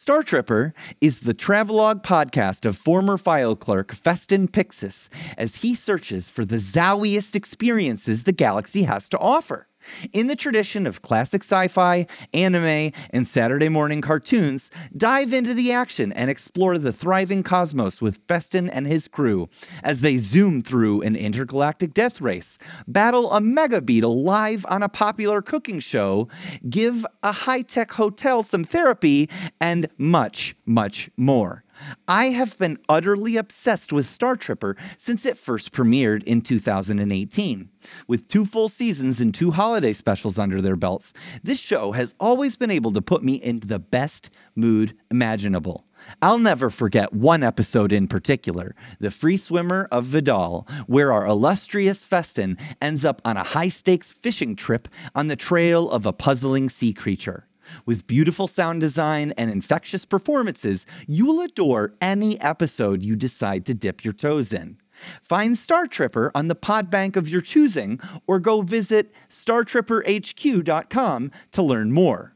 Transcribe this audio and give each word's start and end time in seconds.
StarTripper 0.00 0.72
is 1.00 1.20
the 1.20 1.34
travelogue 1.34 2.04
podcast 2.04 2.64
of 2.64 2.78
former 2.78 3.18
file 3.18 3.56
clerk 3.56 3.92
Feston 3.92 4.48
Pyxis 4.48 5.08
as 5.36 5.56
he 5.56 5.74
searches 5.74 6.30
for 6.30 6.44
the 6.44 6.60
zowiest 6.60 7.34
experiences 7.34 8.22
the 8.22 8.32
galaxy 8.32 8.84
has 8.84 9.08
to 9.08 9.18
offer. 9.18 9.67
In 10.12 10.26
the 10.26 10.36
tradition 10.36 10.86
of 10.86 11.02
classic 11.02 11.42
sci 11.42 11.68
fi, 11.68 12.06
anime, 12.32 12.92
and 13.10 13.26
Saturday 13.26 13.68
morning 13.68 14.00
cartoons, 14.00 14.70
dive 14.96 15.32
into 15.32 15.54
the 15.54 15.72
action 15.72 16.12
and 16.12 16.30
explore 16.30 16.78
the 16.78 16.92
thriving 16.92 17.42
cosmos 17.42 18.00
with 18.00 18.26
Feston 18.26 18.68
and 18.72 18.86
his 18.86 19.08
crew 19.08 19.48
as 19.82 20.00
they 20.00 20.18
zoom 20.18 20.62
through 20.62 21.02
an 21.02 21.16
intergalactic 21.16 21.94
death 21.94 22.20
race, 22.20 22.58
battle 22.86 23.32
a 23.32 23.40
mega 23.40 23.80
beetle 23.80 24.22
live 24.22 24.64
on 24.68 24.82
a 24.82 24.88
popular 24.88 25.42
cooking 25.42 25.80
show, 25.80 26.28
give 26.68 27.06
a 27.22 27.32
high 27.32 27.62
tech 27.62 27.92
hotel 27.92 28.42
some 28.42 28.64
therapy, 28.64 29.28
and 29.60 29.88
much, 29.98 30.54
much 30.66 31.10
more. 31.16 31.64
I 32.06 32.26
have 32.26 32.58
been 32.58 32.78
utterly 32.88 33.36
obsessed 33.36 33.92
with 33.92 34.06
StarTripper 34.06 34.76
since 34.96 35.24
it 35.24 35.38
first 35.38 35.72
premiered 35.72 36.22
in 36.24 36.40
2018. 36.40 37.68
With 38.06 38.28
two 38.28 38.44
full 38.44 38.68
seasons 38.68 39.20
and 39.20 39.34
two 39.34 39.50
holiday 39.50 39.92
specials 39.92 40.38
under 40.38 40.60
their 40.60 40.76
belts, 40.76 41.12
this 41.42 41.58
show 41.58 41.92
has 41.92 42.14
always 42.20 42.56
been 42.56 42.70
able 42.70 42.92
to 42.92 43.02
put 43.02 43.22
me 43.22 43.34
in 43.34 43.60
the 43.60 43.78
best 43.78 44.30
mood 44.54 44.94
imaginable. 45.10 45.84
I'll 46.22 46.38
never 46.38 46.70
forget 46.70 47.12
one 47.12 47.42
episode 47.42 47.92
in 47.92 48.06
particular, 48.06 48.74
The 49.00 49.10
Free 49.10 49.36
Swimmer 49.36 49.88
of 49.90 50.04
Vidal, 50.04 50.66
where 50.86 51.12
our 51.12 51.26
illustrious 51.26 52.04
Feston 52.04 52.58
ends 52.80 53.04
up 53.04 53.20
on 53.24 53.36
a 53.36 53.42
high 53.42 53.68
stakes 53.68 54.12
fishing 54.12 54.54
trip 54.54 54.88
on 55.14 55.26
the 55.26 55.36
trail 55.36 55.90
of 55.90 56.06
a 56.06 56.12
puzzling 56.12 56.68
sea 56.68 56.92
creature. 56.92 57.47
With 57.86 58.06
beautiful 58.06 58.48
sound 58.48 58.80
design 58.80 59.32
and 59.36 59.50
infectious 59.50 60.04
performances, 60.04 60.86
you'll 61.06 61.40
adore 61.40 61.94
any 62.00 62.40
episode 62.40 63.02
you 63.02 63.16
decide 63.16 63.66
to 63.66 63.74
dip 63.74 64.04
your 64.04 64.14
toes 64.14 64.52
in. 64.52 64.78
Find 65.22 65.54
StarTripper 65.54 66.32
on 66.34 66.48
the 66.48 66.56
podbank 66.56 67.16
of 67.16 67.28
your 67.28 67.40
choosing 67.40 68.00
or 68.26 68.40
go 68.40 68.62
visit 68.62 69.12
startripperhq.com 69.30 71.30
to 71.52 71.62
learn 71.62 71.92
more. 71.92 72.34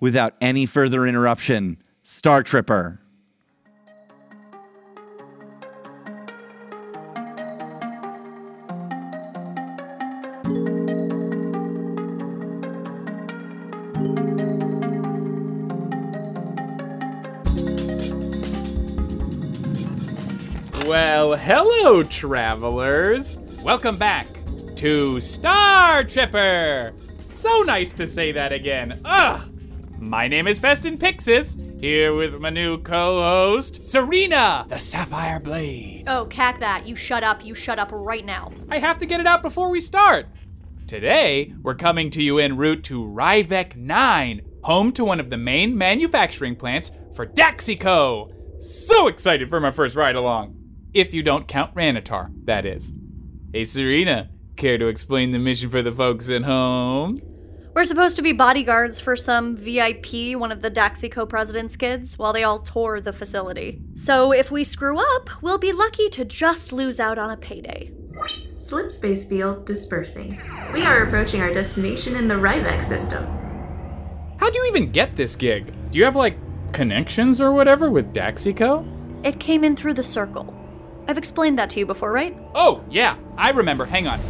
Without 0.00 0.34
any 0.40 0.64
further 0.66 1.06
interruption, 1.06 1.82
StarTripper. 2.04 2.98
Hello, 21.38 22.02
travelers. 22.02 23.38
Welcome 23.62 23.96
back 23.98 24.26
to 24.76 25.16
StarTripper. 25.16 26.92
So 27.30 27.62
nice 27.62 27.92
to 27.92 28.06
say 28.06 28.32
that 28.32 28.52
again. 28.52 29.00
Ugh. 29.04 29.48
My 29.98 30.28
name 30.28 30.48
is 30.48 30.58
Feston 30.58 30.98
Pyxis, 30.98 31.80
here 31.80 32.14
with 32.14 32.34
my 32.40 32.50
new 32.50 32.78
co-host, 32.78 33.84
Serena, 33.84 34.64
the 34.68 34.78
Sapphire 34.80 35.38
Blade. 35.38 36.04
Oh, 36.08 36.24
cack 36.26 36.58
that. 36.60 36.88
You 36.88 36.96
shut 36.96 37.22
up. 37.22 37.44
You 37.44 37.54
shut 37.54 37.78
up 37.78 37.90
right 37.92 38.24
now. 38.24 38.50
I 38.70 38.78
have 38.78 38.98
to 38.98 39.06
get 39.06 39.20
it 39.20 39.26
out 39.26 39.42
before 39.42 39.68
we 39.68 39.80
start. 39.80 40.26
Today, 40.86 41.54
we're 41.62 41.74
coming 41.74 42.10
to 42.10 42.22
you 42.22 42.38
en 42.38 42.56
route 42.56 42.82
to 42.84 43.04
Ryvek 43.04 43.76
9, 43.76 44.40
home 44.64 44.90
to 44.92 45.04
one 45.04 45.20
of 45.20 45.30
the 45.30 45.36
main 45.36 45.76
manufacturing 45.76 46.56
plants 46.56 46.92
for 47.14 47.26
Daxico. 47.26 48.32
So 48.58 49.06
excited 49.06 49.50
for 49.50 49.60
my 49.60 49.70
first 49.70 49.96
ride 49.96 50.16
along. 50.16 50.55
If 50.96 51.12
you 51.12 51.22
don't 51.22 51.46
count 51.46 51.74
Ranitar, 51.74 52.30
that 52.46 52.64
is. 52.64 52.94
Hey, 53.52 53.66
Serena, 53.66 54.30
care 54.56 54.78
to 54.78 54.86
explain 54.86 55.30
the 55.30 55.38
mission 55.38 55.68
for 55.68 55.82
the 55.82 55.92
folks 55.92 56.30
at 56.30 56.44
home? 56.44 57.18
We're 57.74 57.84
supposed 57.84 58.16
to 58.16 58.22
be 58.22 58.32
bodyguards 58.32 58.98
for 58.98 59.14
some 59.14 59.58
VIP, 59.58 60.38
one 60.38 60.50
of 60.50 60.62
the 60.62 60.70
Daxico 60.70 61.28
president's 61.28 61.76
kids, 61.76 62.16
while 62.16 62.32
they 62.32 62.44
all 62.44 62.60
tour 62.60 62.98
the 62.98 63.12
facility. 63.12 63.82
So 63.92 64.32
if 64.32 64.50
we 64.50 64.64
screw 64.64 64.98
up, 64.98 65.28
we'll 65.42 65.58
be 65.58 65.70
lucky 65.70 66.08
to 66.08 66.24
just 66.24 66.72
lose 66.72 66.98
out 66.98 67.18
on 67.18 67.30
a 67.30 67.36
payday. 67.36 67.92
Slip 68.56 68.90
space 68.90 69.26
field 69.26 69.66
dispersing. 69.66 70.40
We 70.72 70.86
are 70.86 71.02
approaching 71.02 71.42
our 71.42 71.52
destination 71.52 72.16
in 72.16 72.26
the 72.26 72.36
Ryvek 72.36 72.80
system. 72.80 73.26
How'd 74.38 74.54
you 74.54 74.64
even 74.68 74.92
get 74.92 75.14
this 75.14 75.36
gig? 75.36 75.74
Do 75.90 75.98
you 75.98 76.06
have, 76.06 76.16
like, 76.16 76.38
connections 76.72 77.42
or 77.42 77.52
whatever 77.52 77.90
with 77.90 78.14
Daxico? 78.14 78.90
It 79.26 79.38
came 79.38 79.62
in 79.62 79.76
through 79.76 79.92
the 79.92 80.02
circle. 80.02 80.55
I've 81.08 81.18
explained 81.18 81.58
that 81.58 81.70
to 81.70 81.78
you 81.78 81.86
before, 81.86 82.12
right? 82.12 82.36
Oh, 82.54 82.82
yeah, 82.90 83.16
I 83.36 83.50
remember. 83.50 83.84
Hang 83.84 84.06
on. 84.06 84.20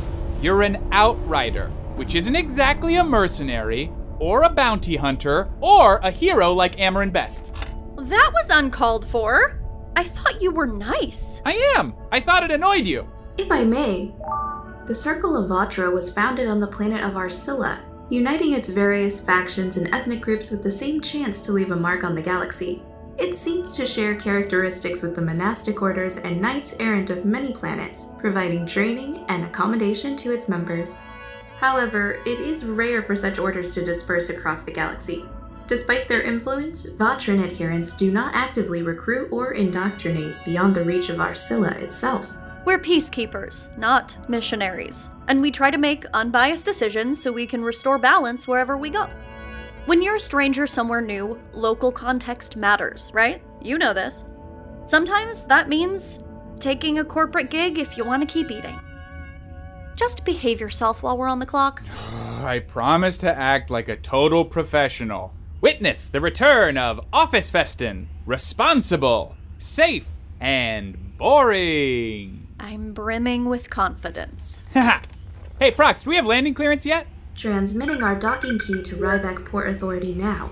You're 0.40 0.62
an 0.62 0.86
outrider, 0.92 1.68
which 1.96 2.14
isn't 2.14 2.36
exactly 2.36 2.96
a 2.96 3.04
mercenary, 3.04 3.90
or 4.18 4.42
a 4.42 4.50
bounty 4.50 4.96
hunter, 4.96 5.48
or 5.60 5.96
a 5.98 6.10
hero 6.10 6.52
like 6.52 6.76
Amarin 6.76 7.12
Best. 7.12 7.52
That 7.96 8.30
was 8.34 8.50
uncalled 8.50 9.04
for. 9.04 9.60
I 9.96 10.04
thought 10.04 10.42
you 10.42 10.50
were 10.50 10.66
nice. 10.66 11.40
I 11.46 11.74
am. 11.76 11.94
I 12.12 12.20
thought 12.20 12.44
it 12.44 12.50
annoyed 12.50 12.86
you. 12.86 13.08
If 13.38 13.50
I 13.50 13.64
may, 13.64 14.14
the 14.86 14.94
Circle 14.94 15.36
of 15.36 15.48
Vatra 15.50 15.92
was 15.92 16.12
founded 16.12 16.48
on 16.48 16.60
the 16.60 16.66
planet 16.66 17.02
of 17.02 17.14
Arsilla, 17.14 17.80
uniting 18.10 18.52
its 18.52 18.68
various 18.68 19.20
factions 19.20 19.78
and 19.78 19.92
ethnic 19.94 20.20
groups 20.20 20.50
with 20.50 20.62
the 20.62 20.70
same 20.70 21.00
chance 21.00 21.40
to 21.42 21.52
leave 21.52 21.70
a 21.70 21.76
mark 21.76 22.04
on 22.04 22.14
the 22.14 22.22
galaxy. 22.22 22.82
It 23.18 23.34
seems 23.34 23.72
to 23.72 23.86
share 23.86 24.14
characteristics 24.14 25.00
with 25.00 25.14
the 25.14 25.22
monastic 25.22 25.80
orders 25.80 26.18
and 26.18 26.38
knights 26.38 26.76
errant 26.80 27.08
of 27.08 27.24
many 27.24 27.50
planets, 27.50 28.08
providing 28.18 28.66
training 28.66 29.24
and 29.28 29.44
accommodation 29.44 30.16
to 30.16 30.34
its 30.34 30.50
members. 30.50 30.96
However, 31.56 32.20
it 32.26 32.40
is 32.40 32.66
rare 32.66 33.00
for 33.00 33.16
such 33.16 33.38
orders 33.38 33.72
to 33.74 33.84
disperse 33.84 34.28
across 34.28 34.64
the 34.64 34.70
galaxy. 34.70 35.24
Despite 35.66 36.06
their 36.06 36.20
influence, 36.20 36.88
Vatran 36.90 37.42
adherents 37.42 37.94
do 37.94 38.12
not 38.12 38.34
actively 38.34 38.82
recruit 38.82 39.32
or 39.32 39.52
indoctrinate 39.52 40.36
beyond 40.44 40.74
the 40.74 40.84
reach 40.84 41.08
of 41.08 41.16
Arsilla 41.16 41.72
itself. 41.80 42.34
We're 42.66 42.78
peacekeepers, 42.78 43.76
not 43.78 44.18
missionaries. 44.28 45.08
And 45.28 45.40
we 45.40 45.50
try 45.50 45.70
to 45.70 45.78
make 45.78 46.04
unbiased 46.12 46.66
decisions 46.66 47.22
so 47.22 47.32
we 47.32 47.46
can 47.46 47.64
restore 47.64 47.98
balance 47.98 48.46
wherever 48.46 48.76
we 48.76 48.90
go. 48.90 49.08
When 49.86 50.02
you're 50.02 50.16
a 50.16 50.20
stranger 50.20 50.66
somewhere 50.66 51.00
new, 51.00 51.40
local 51.52 51.92
context 51.92 52.56
matters, 52.56 53.12
right? 53.14 53.40
You 53.62 53.78
know 53.78 53.94
this. 53.94 54.24
Sometimes 54.84 55.44
that 55.44 55.68
means 55.68 56.24
taking 56.58 56.98
a 56.98 57.04
corporate 57.04 57.50
gig 57.50 57.78
if 57.78 57.96
you 57.96 58.04
want 58.04 58.28
to 58.28 58.32
keep 58.32 58.50
eating. 58.50 58.80
Just 59.96 60.24
behave 60.24 60.60
yourself 60.60 61.04
while 61.04 61.16
we're 61.16 61.28
on 61.28 61.38
the 61.38 61.46
clock. 61.46 61.84
I 62.42 62.58
promise 62.58 63.16
to 63.18 63.32
act 63.32 63.70
like 63.70 63.88
a 63.88 63.96
total 63.96 64.44
professional. 64.44 65.32
Witness 65.60 66.08
the 66.08 66.20
return 66.20 66.76
of 66.76 67.00
Office 67.12 67.48
Feston. 67.52 68.06
Responsible, 68.26 69.36
safe, 69.56 70.08
and 70.40 71.16
boring. 71.16 72.48
I'm 72.58 72.92
brimming 72.92 73.44
with 73.44 73.70
confidence. 73.70 74.64
Haha. 74.74 75.02
hey, 75.60 75.70
Prox, 75.70 76.02
do 76.02 76.10
we 76.10 76.16
have 76.16 76.26
landing 76.26 76.54
clearance 76.54 76.84
yet? 76.84 77.06
Transmitting 77.36 78.02
our 78.02 78.14
docking 78.14 78.58
key 78.58 78.82
to 78.82 78.96
Ryvek 78.96 79.44
Port 79.44 79.68
Authority 79.68 80.14
now. 80.14 80.50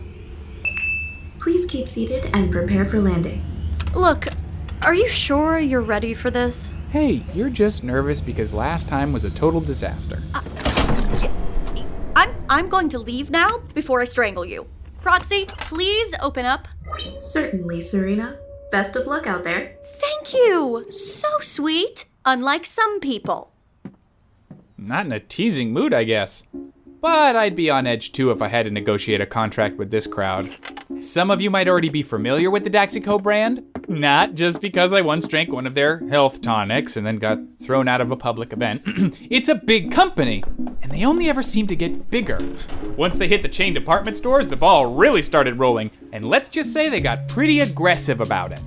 Please 1.38 1.64
keep 1.64 1.88
seated 1.88 2.28
and 2.34 2.52
prepare 2.52 2.84
for 2.84 3.00
landing. 3.00 3.42
Look, 3.94 4.26
are 4.82 4.94
you 4.94 5.08
sure 5.08 5.58
you're 5.58 5.80
ready 5.80 6.12
for 6.12 6.30
this? 6.30 6.70
Hey, 6.90 7.22
you're 7.32 7.48
just 7.48 7.84
nervous 7.84 8.20
because 8.20 8.52
last 8.52 8.86
time 8.86 9.14
was 9.14 9.24
a 9.24 9.30
total 9.30 9.62
disaster. 9.62 10.22
Uh, 10.34 10.42
I'm 12.14 12.34
I'm 12.50 12.68
going 12.68 12.90
to 12.90 12.98
leave 12.98 13.30
now 13.30 13.48
before 13.72 14.02
I 14.02 14.04
strangle 14.04 14.44
you. 14.44 14.66
Proxy, 15.00 15.46
please 15.46 16.14
open 16.20 16.44
up. 16.44 16.68
Certainly, 17.20 17.80
Serena. 17.80 18.36
Best 18.70 18.94
of 18.94 19.06
luck 19.06 19.26
out 19.26 19.42
there. 19.42 19.76
Thank 20.00 20.34
you. 20.34 20.84
So 20.90 21.28
sweet. 21.40 22.04
Unlike 22.26 22.66
some 22.66 23.00
people. 23.00 23.52
Not 24.76 25.06
in 25.06 25.12
a 25.12 25.20
teasing 25.20 25.72
mood, 25.72 25.94
I 25.94 26.04
guess. 26.04 26.44
But 27.04 27.36
I'd 27.36 27.54
be 27.54 27.68
on 27.68 27.86
edge 27.86 28.12
too 28.12 28.30
if 28.30 28.40
I 28.40 28.48
had 28.48 28.64
to 28.64 28.70
negotiate 28.70 29.20
a 29.20 29.26
contract 29.26 29.76
with 29.76 29.90
this 29.90 30.06
crowd. 30.06 30.56
Some 31.00 31.30
of 31.30 31.42
you 31.42 31.50
might 31.50 31.68
already 31.68 31.90
be 31.90 32.02
familiar 32.02 32.50
with 32.50 32.64
the 32.64 32.70
Daxico 32.70 33.22
brand. 33.22 33.62
Not 33.88 34.32
just 34.32 34.62
because 34.62 34.94
I 34.94 35.02
once 35.02 35.26
drank 35.26 35.52
one 35.52 35.66
of 35.66 35.74
their 35.74 35.98
health 36.08 36.40
tonics 36.40 36.96
and 36.96 37.06
then 37.06 37.18
got 37.18 37.40
thrown 37.62 37.88
out 37.88 38.00
of 38.00 38.10
a 38.10 38.16
public 38.16 38.54
event. 38.54 38.80
it's 39.30 39.50
a 39.50 39.54
big 39.54 39.92
company, 39.92 40.42
and 40.80 40.90
they 40.90 41.04
only 41.04 41.28
ever 41.28 41.42
seem 41.42 41.66
to 41.66 41.76
get 41.76 42.08
bigger. 42.08 42.38
Once 42.96 43.16
they 43.16 43.28
hit 43.28 43.42
the 43.42 43.48
chain 43.48 43.74
department 43.74 44.16
stores, 44.16 44.48
the 44.48 44.56
ball 44.56 44.86
really 44.86 45.20
started 45.20 45.58
rolling, 45.58 45.90
and 46.10 46.26
let's 46.26 46.48
just 46.48 46.72
say 46.72 46.88
they 46.88 47.02
got 47.02 47.28
pretty 47.28 47.60
aggressive 47.60 48.22
about 48.22 48.50
it. 48.50 48.62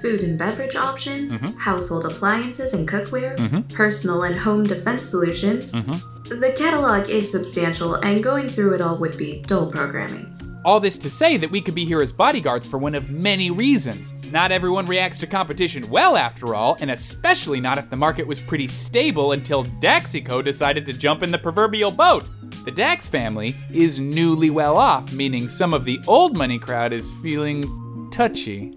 Food 0.00 0.20
and 0.22 0.38
beverage 0.38 0.76
options, 0.76 1.34
mm-hmm. 1.34 1.58
household 1.58 2.04
appliances 2.04 2.72
and 2.72 2.88
cookware, 2.88 3.36
mm-hmm. 3.36 3.62
personal 3.74 4.22
and 4.22 4.34
home 4.34 4.64
defense 4.64 5.04
solutions. 5.04 5.72
Mm-hmm. 5.72 6.40
The 6.40 6.52
catalog 6.56 7.08
is 7.08 7.30
substantial, 7.30 7.94
and 7.94 8.22
going 8.22 8.48
through 8.48 8.74
it 8.74 8.80
all 8.80 8.96
would 8.98 9.18
be 9.18 9.42
dull 9.46 9.66
programming. 9.66 10.36
All 10.64 10.78
this 10.78 10.98
to 10.98 11.10
say 11.10 11.36
that 11.38 11.50
we 11.50 11.60
could 11.60 11.74
be 11.74 11.84
here 11.84 12.02
as 12.02 12.12
bodyguards 12.12 12.66
for 12.66 12.78
one 12.78 12.94
of 12.94 13.10
many 13.10 13.50
reasons. 13.50 14.12
Not 14.30 14.52
everyone 14.52 14.86
reacts 14.86 15.18
to 15.20 15.26
competition 15.26 15.88
well, 15.90 16.16
after 16.16 16.54
all, 16.54 16.76
and 16.80 16.90
especially 16.90 17.60
not 17.60 17.78
if 17.78 17.88
the 17.88 17.96
market 17.96 18.26
was 18.26 18.40
pretty 18.40 18.68
stable 18.68 19.32
until 19.32 19.64
Daxico 19.64 20.44
decided 20.44 20.84
to 20.86 20.92
jump 20.92 21.22
in 21.22 21.30
the 21.30 21.38
proverbial 21.38 21.90
boat. 21.90 22.24
The 22.64 22.70
Dax 22.70 23.08
family 23.08 23.56
is 23.72 23.98
newly 23.98 24.50
well 24.50 24.76
off, 24.76 25.12
meaning 25.12 25.48
some 25.48 25.72
of 25.72 25.86
the 25.86 25.98
old 26.06 26.36
money 26.36 26.58
crowd 26.58 26.92
is 26.92 27.10
feeling 27.22 27.64
touchy. 28.12 28.76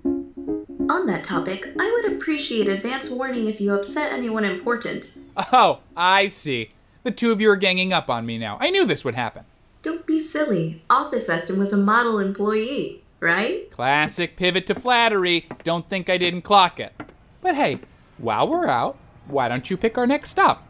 On 0.93 1.07
that 1.07 1.23
topic, 1.23 1.73
I 1.79 1.91
would 1.91 2.13
appreciate 2.13 2.69
advance 2.69 3.09
warning 3.09 3.47
if 3.47 3.59
you 3.59 3.73
upset 3.73 4.13
anyone 4.13 4.45
important. 4.45 5.17
Oh, 5.51 5.79
I 5.97 6.27
see. 6.27 6.69
The 7.01 7.09
two 7.09 7.31
of 7.31 7.41
you 7.41 7.49
are 7.49 7.55
ganging 7.55 7.91
up 7.91 8.11
on 8.11 8.27
me 8.27 8.37
now. 8.37 8.59
I 8.61 8.69
knew 8.69 8.85
this 8.85 9.03
would 9.03 9.15
happen. 9.15 9.45
Don't 9.81 10.05
be 10.05 10.19
silly. 10.19 10.83
Office 10.91 11.27
Feston 11.27 11.57
was 11.57 11.73
a 11.73 11.77
model 11.77 12.19
employee, 12.19 13.01
right? 13.19 13.71
Classic 13.71 14.37
pivot 14.37 14.67
to 14.67 14.75
flattery. 14.75 15.47
Don't 15.63 15.89
think 15.89 16.11
I 16.11 16.19
didn't 16.19 16.43
clock 16.43 16.79
it. 16.79 16.93
But 17.41 17.55
hey, 17.55 17.79
while 18.19 18.47
we're 18.47 18.67
out, 18.67 18.95
why 19.25 19.49
don't 19.49 19.71
you 19.71 19.77
pick 19.77 19.97
our 19.97 20.05
next 20.05 20.29
stop? 20.29 20.63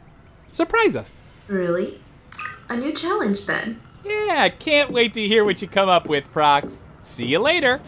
Surprise 0.53 0.95
us. 0.95 1.25
Really? 1.49 1.99
A 2.69 2.77
new 2.77 2.93
challenge 2.93 3.45
then. 3.45 3.77
Yeah, 4.05 4.47
can't 4.47 4.89
wait 4.89 5.13
to 5.15 5.27
hear 5.27 5.43
what 5.43 5.61
you 5.61 5.67
come 5.67 5.89
up 5.89 6.07
with, 6.07 6.31
Prox. 6.31 6.81
See 7.01 7.25
you 7.25 7.39
later. 7.39 7.81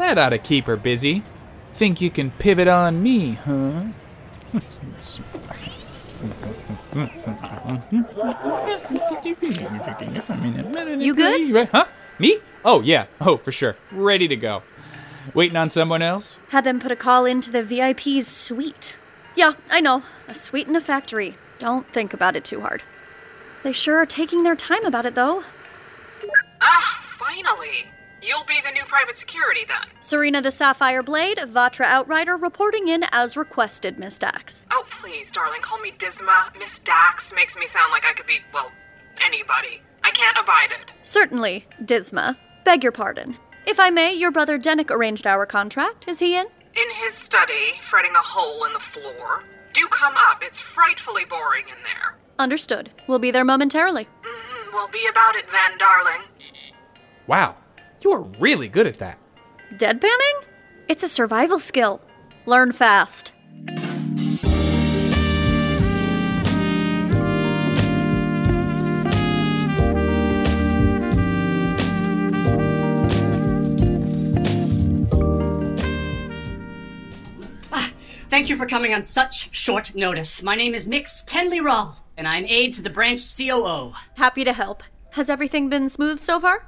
That 0.00 0.16
ought 0.16 0.30
to 0.30 0.38
keep 0.38 0.64
her 0.64 0.78
busy. 0.78 1.22
Think 1.74 2.00
you 2.00 2.08
can 2.08 2.30
pivot 2.30 2.66
on 2.66 3.02
me, 3.02 3.32
huh? 3.32 3.82
You 10.98 11.14
good? 11.14 11.68
Huh? 11.70 11.84
Me? 12.18 12.38
Oh, 12.64 12.80
yeah. 12.80 13.06
Oh, 13.20 13.36
for 13.36 13.52
sure. 13.52 13.76
Ready 13.92 14.26
to 14.26 14.36
go. 14.36 14.62
Waiting 15.34 15.58
on 15.58 15.68
someone 15.68 16.00
else? 16.00 16.38
Had 16.48 16.64
them 16.64 16.80
put 16.80 16.90
a 16.90 16.96
call 16.96 17.26
into 17.26 17.50
the 17.50 17.62
VIP's 17.62 18.26
suite. 18.26 18.96
Yeah, 19.36 19.52
I 19.70 19.82
know. 19.82 20.04
A 20.26 20.32
suite 20.32 20.66
in 20.66 20.74
a 20.76 20.80
factory. 20.80 21.36
Don't 21.58 21.86
think 21.92 22.14
about 22.14 22.36
it 22.36 22.44
too 22.44 22.62
hard. 22.62 22.82
They 23.62 23.72
sure 23.72 23.98
are 23.98 24.06
taking 24.06 24.44
their 24.44 24.56
time 24.56 24.86
about 24.86 25.04
it, 25.04 25.14
though. 25.14 25.44
Ah, 26.62 27.04
finally. 27.18 27.84
You'll 28.22 28.44
be 28.44 28.60
the 28.62 28.70
new 28.70 28.84
private 28.84 29.16
security 29.16 29.64
then. 29.66 29.88
Serena 30.00 30.42
the 30.42 30.50
Sapphire 30.50 31.02
Blade, 31.02 31.38
Vatra 31.38 31.86
Outrider, 31.86 32.36
reporting 32.36 32.88
in 32.88 33.04
as 33.12 33.36
requested, 33.36 33.98
Miss 33.98 34.18
Dax. 34.18 34.66
Oh, 34.70 34.84
please, 34.90 35.30
darling, 35.30 35.62
call 35.62 35.80
me 35.80 35.92
Disma. 35.92 36.56
Miss 36.58 36.78
Dax 36.80 37.32
makes 37.34 37.56
me 37.56 37.66
sound 37.66 37.92
like 37.92 38.04
I 38.04 38.12
could 38.12 38.26
be, 38.26 38.38
well, 38.52 38.70
anybody. 39.24 39.80
I 40.04 40.10
can't 40.10 40.36
abide 40.38 40.70
it. 40.72 40.90
Certainly, 41.02 41.66
Disma. 41.82 42.36
Beg 42.64 42.82
your 42.82 42.92
pardon. 42.92 43.36
If 43.66 43.80
I 43.80 43.90
may, 43.90 44.12
your 44.12 44.30
brother 44.30 44.58
Dennek 44.58 44.90
arranged 44.90 45.26
our 45.26 45.46
contract. 45.46 46.08
Is 46.08 46.18
he 46.18 46.36
in? 46.36 46.46
In 46.74 46.90
his 47.02 47.14
study, 47.14 47.74
fretting 47.88 48.14
a 48.14 48.20
hole 48.22 48.64
in 48.64 48.72
the 48.72 48.78
floor. 48.78 49.44
Do 49.72 49.86
come 49.88 50.14
up. 50.16 50.42
It's 50.42 50.60
frightfully 50.60 51.24
boring 51.24 51.64
in 51.68 51.82
there. 51.84 52.16
Understood. 52.38 52.90
We'll 53.06 53.18
be 53.18 53.30
there 53.30 53.44
momentarily. 53.44 54.04
Mm-hmm. 54.04 54.74
we'll 54.74 54.88
be 54.88 55.06
about 55.10 55.36
it 55.36 55.44
then, 55.52 55.78
darling. 55.78 56.22
Wow, 57.26 57.56
you 58.04 58.12
are 58.12 58.22
really 58.38 58.68
good 58.68 58.86
at 58.86 58.96
that. 58.96 59.18
Deadpanning? 59.76 60.44
It's 60.88 61.02
a 61.02 61.08
survival 61.08 61.58
skill. 61.58 62.00
Learn 62.46 62.72
fast. 62.72 63.32
Ah, 77.72 77.92
thank 78.28 78.48
you 78.48 78.56
for 78.56 78.66
coming 78.66 78.94
on 78.94 79.02
such 79.02 79.54
short 79.56 79.94
notice. 79.94 80.42
My 80.42 80.56
name 80.56 80.74
is 80.74 80.88
Mix 80.88 81.22
Tenlee 81.24 81.62
Rahl, 81.62 82.04
and 82.16 82.26
I'm 82.26 82.46
aide 82.46 82.72
to 82.74 82.82
the 82.82 82.90
branch 82.90 83.20
COO. 83.36 83.92
Happy 84.16 84.44
to 84.44 84.52
help. 84.52 84.82
Has 85.12 85.28
everything 85.28 85.68
been 85.68 85.88
smooth 85.88 86.18
so 86.18 86.40
far? 86.40 86.66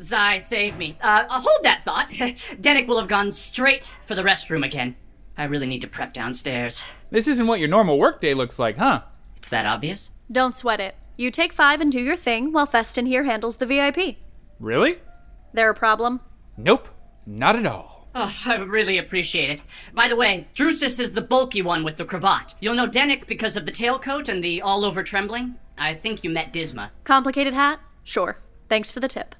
Zai, 0.00 0.38
save 0.38 0.76
me. 0.76 0.96
Uh, 1.02 1.24
uh, 1.28 1.40
hold 1.40 1.64
that 1.64 1.84
thought. 1.84 2.08
Dennek 2.08 2.86
will 2.86 2.98
have 2.98 3.08
gone 3.08 3.30
straight 3.30 3.94
for 4.04 4.14
the 4.14 4.22
restroom 4.22 4.64
again. 4.64 4.96
I 5.36 5.44
really 5.44 5.66
need 5.66 5.82
to 5.82 5.88
prep 5.88 6.12
downstairs. 6.12 6.84
This 7.10 7.28
isn't 7.28 7.46
what 7.46 7.60
your 7.60 7.68
normal 7.68 7.98
workday 7.98 8.34
looks 8.34 8.58
like, 8.58 8.76
huh? 8.76 9.02
It's 9.36 9.50
that 9.50 9.66
obvious? 9.66 10.12
Don't 10.30 10.56
sweat 10.56 10.80
it. 10.80 10.96
You 11.16 11.30
take 11.30 11.52
five 11.52 11.80
and 11.80 11.90
do 11.90 12.00
your 12.00 12.16
thing 12.16 12.52
while 12.52 12.66
Feston 12.66 13.06
here 13.06 13.24
handles 13.24 13.56
the 13.56 13.66
VIP. 13.66 14.16
Really? 14.60 14.98
There 15.52 15.70
a 15.70 15.74
problem? 15.74 16.20
Nope, 16.56 16.88
not 17.26 17.56
at 17.56 17.66
all. 17.66 18.08
Oh, 18.14 18.34
I 18.46 18.56
really 18.56 18.98
appreciate 18.98 19.50
it. 19.50 19.64
By 19.94 20.08
the 20.08 20.16
way, 20.16 20.48
Drusus 20.54 20.98
is 20.98 21.12
the 21.12 21.20
bulky 21.20 21.62
one 21.62 21.84
with 21.84 21.96
the 21.96 22.04
cravat. 22.04 22.54
You'll 22.60 22.74
know 22.74 22.88
Dennek 22.88 23.26
because 23.26 23.56
of 23.56 23.64
the 23.64 23.72
tailcoat 23.72 24.28
and 24.28 24.42
the 24.42 24.60
all 24.60 24.84
over 24.84 25.02
trembling. 25.02 25.56
I 25.76 25.94
think 25.94 26.24
you 26.24 26.30
met 26.30 26.52
Disma. 26.52 26.90
Complicated 27.04 27.54
hat? 27.54 27.80
Sure. 28.02 28.38
Thanks 28.68 28.90
for 28.90 29.00
the 29.00 29.08
tip. 29.08 29.34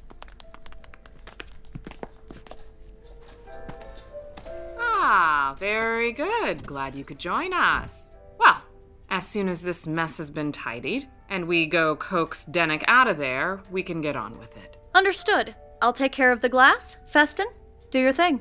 Ah, 4.79 5.57
very 5.59 6.13
good. 6.13 6.67
Glad 6.67 6.95
you 6.95 7.05
could 7.05 7.19
join 7.19 7.53
us. 7.53 8.15
Well, 8.39 8.63
as 9.11 9.27
soon 9.27 9.49
as 9.49 9.63
this 9.63 9.87
mess 9.87 10.19
has 10.19 10.31
been 10.31 10.53
tidied 10.53 11.09
and 11.29 11.47
we 11.47 11.67
go 11.67 11.97
coax 11.97 12.47
Dennek 12.51 12.85
out 12.89 13.09
of 13.09 13.19
there, 13.19 13.63
we 13.71 13.83
can 13.83 14.01
get 14.01 14.17
on 14.17 14.39
with 14.39 14.57
it. 14.57 14.79
Understood. 14.95 15.55
I'll 15.83 15.93
take 15.93 16.13
care 16.13 16.33
of 16.33 16.41
the 16.41 16.49
glass. 16.49 16.97
Feston, 17.13 17.47
do 17.91 17.99
your 17.99 18.13
thing. 18.13 18.41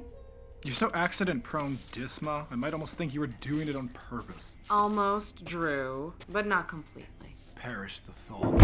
You're 0.63 0.73
so 0.73 0.89
accident 0.93 1.43
prone, 1.43 1.77
Disma. 1.91 2.45
I 2.49 2.55
might 2.55 2.73
almost 2.73 2.97
think 2.97 3.13
you 3.13 3.19
were 3.19 3.27
doing 3.27 3.67
it 3.67 3.75
on 3.75 3.89
purpose. 3.89 4.55
Almost 4.69 5.45
Drew, 5.45 6.13
but 6.29 6.47
not 6.47 6.67
completely. 6.67 7.07
Perish 7.59 7.99
the 8.01 8.11
thought. 8.11 8.61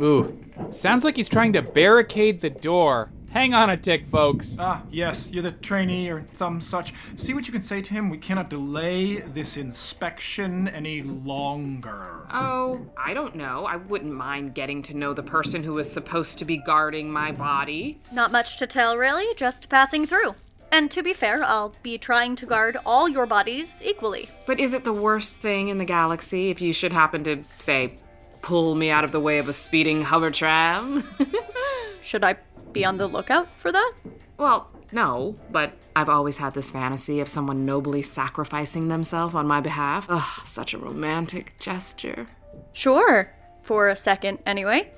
Ooh, 0.00 0.44
sounds 0.72 1.04
like 1.04 1.16
he's 1.16 1.28
trying 1.28 1.52
to 1.52 1.62
barricade 1.62 2.40
the 2.40 2.50
door. 2.50 3.10
Hang 3.30 3.52
on 3.52 3.68
a 3.68 3.76
tick, 3.76 4.06
folks. 4.06 4.56
Ah, 4.60 4.82
yes, 4.90 5.30
you're 5.32 5.42
the 5.42 5.50
trainee 5.50 6.08
or 6.08 6.24
some 6.34 6.60
such. 6.60 6.94
See 7.16 7.34
what 7.34 7.46
you 7.46 7.52
can 7.52 7.60
say 7.60 7.80
to 7.80 7.92
him. 7.92 8.08
We 8.08 8.18
cannot 8.18 8.48
delay 8.48 9.16
this 9.16 9.56
inspection 9.56 10.68
any 10.68 11.02
longer. 11.02 12.26
Oh, 12.32 12.86
I 12.96 13.12
don't 13.12 13.34
know. 13.34 13.66
I 13.66 13.76
wouldn't 13.76 14.12
mind 14.14 14.54
getting 14.54 14.82
to 14.82 14.94
know 14.94 15.12
the 15.12 15.22
person 15.22 15.62
who 15.62 15.78
is 15.78 15.90
supposed 15.90 16.38
to 16.38 16.44
be 16.44 16.58
guarding 16.58 17.10
my 17.10 17.32
body. 17.32 18.00
Not 18.12 18.30
much 18.30 18.56
to 18.58 18.66
tell, 18.66 18.96
really, 18.96 19.34
just 19.34 19.68
passing 19.68 20.06
through. 20.06 20.36
And 20.74 20.90
to 20.90 21.04
be 21.04 21.12
fair, 21.12 21.44
I'll 21.44 21.72
be 21.84 21.98
trying 21.98 22.34
to 22.34 22.46
guard 22.46 22.76
all 22.84 23.08
your 23.08 23.26
bodies 23.26 23.80
equally. 23.84 24.28
But 24.44 24.58
is 24.58 24.74
it 24.74 24.82
the 24.82 24.92
worst 24.92 25.36
thing 25.36 25.68
in 25.68 25.78
the 25.78 25.84
galaxy 25.84 26.50
if 26.50 26.60
you 26.60 26.72
should 26.72 26.92
happen 26.92 27.22
to, 27.22 27.44
say, 27.60 27.94
pull 28.42 28.74
me 28.74 28.90
out 28.90 29.04
of 29.04 29.12
the 29.12 29.20
way 29.20 29.38
of 29.38 29.48
a 29.48 29.52
speeding 29.52 30.02
hover 30.02 30.32
tram? 30.32 31.08
Should 32.02 32.24
I 32.24 32.34
be 32.72 32.84
on 32.84 32.96
the 32.96 33.06
lookout 33.06 33.56
for 33.56 33.70
that? 33.70 33.92
well, 34.36 34.68
no, 34.90 35.36
but 35.52 35.74
I've 35.94 36.08
always 36.08 36.38
had 36.38 36.54
this 36.54 36.72
fantasy 36.72 37.20
of 37.20 37.28
someone 37.28 37.64
nobly 37.64 38.02
sacrificing 38.02 38.88
themselves 38.88 39.36
on 39.36 39.46
my 39.46 39.60
behalf. 39.60 40.06
Ugh, 40.08 40.42
such 40.44 40.74
a 40.74 40.78
romantic 40.78 41.56
gesture. 41.60 42.26
Sure. 42.72 43.32
For 43.62 43.90
a 43.90 43.94
second, 43.96 44.40
anyway. 44.44 44.90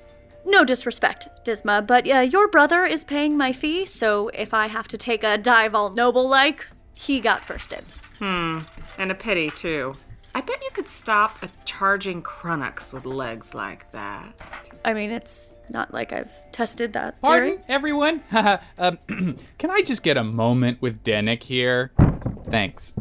No 0.49 0.63
disrespect, 0.63 1.27
Disma, 1.43 1.85
but 1.85 2.09
uh, 2.09 2.19
your 2.19 2.47
brother 2.47 2.85
is 2.85 3.03
paying 3.03 3.35
my 3.35 3.51
fee, 3.51 3.85
so 3.85 4.29
if 4.29 4.53
I 4.53 4.67
have 4.67 4.87
to 4.87 4.97
take 4.97 5.25
a 5.25 5.37
dive 5.37 5.75
all 5.75 5.89
noble 5.89 6.29
like, 6.29 6.65
he 6.93 7.19
got 7.19 7.43
first 7.43 7.69
dibs. 7.69 8.01
Hmm, 8.19 8.59
and 8.97 9.11
a 9.11 9.15
pity, 9.15 9.49
too. 9.49 9.93
I 10.33 10.39
bet 10.39 10.63
you 10.63 10.69
could 10.73 10.87
stop 10.87 11.43
a 11.43 11.49
charging 11.65 12.21
Crunux 12.21 12.93
with 12.93 13.05
legs 13.05 13.53
like 13.53 13.91
that. 13.91 14.39
I 14.85 14.93
mean, 14.93 15.11
it's 15.11 15.57
not 15.69 15.93
like 15.93 16.13
I've 16.13 16.31
tested 16.53 16.93
that 16.93 17.19
Pardon, 17.19 17.57
theory. 17.57 17.63
everyone? 17.67 18.23
um, 18.77 18.99
can 19.57 19.69
I 19.69 19.81
just 19.81 20.01
get 20.01 20.15
a 20.15 20.23
moment 20.23 20.81
with 20.81 21.03
Dennek 21.03 21.43
here? 21.43 21.91
Thanks. 22.49 22.93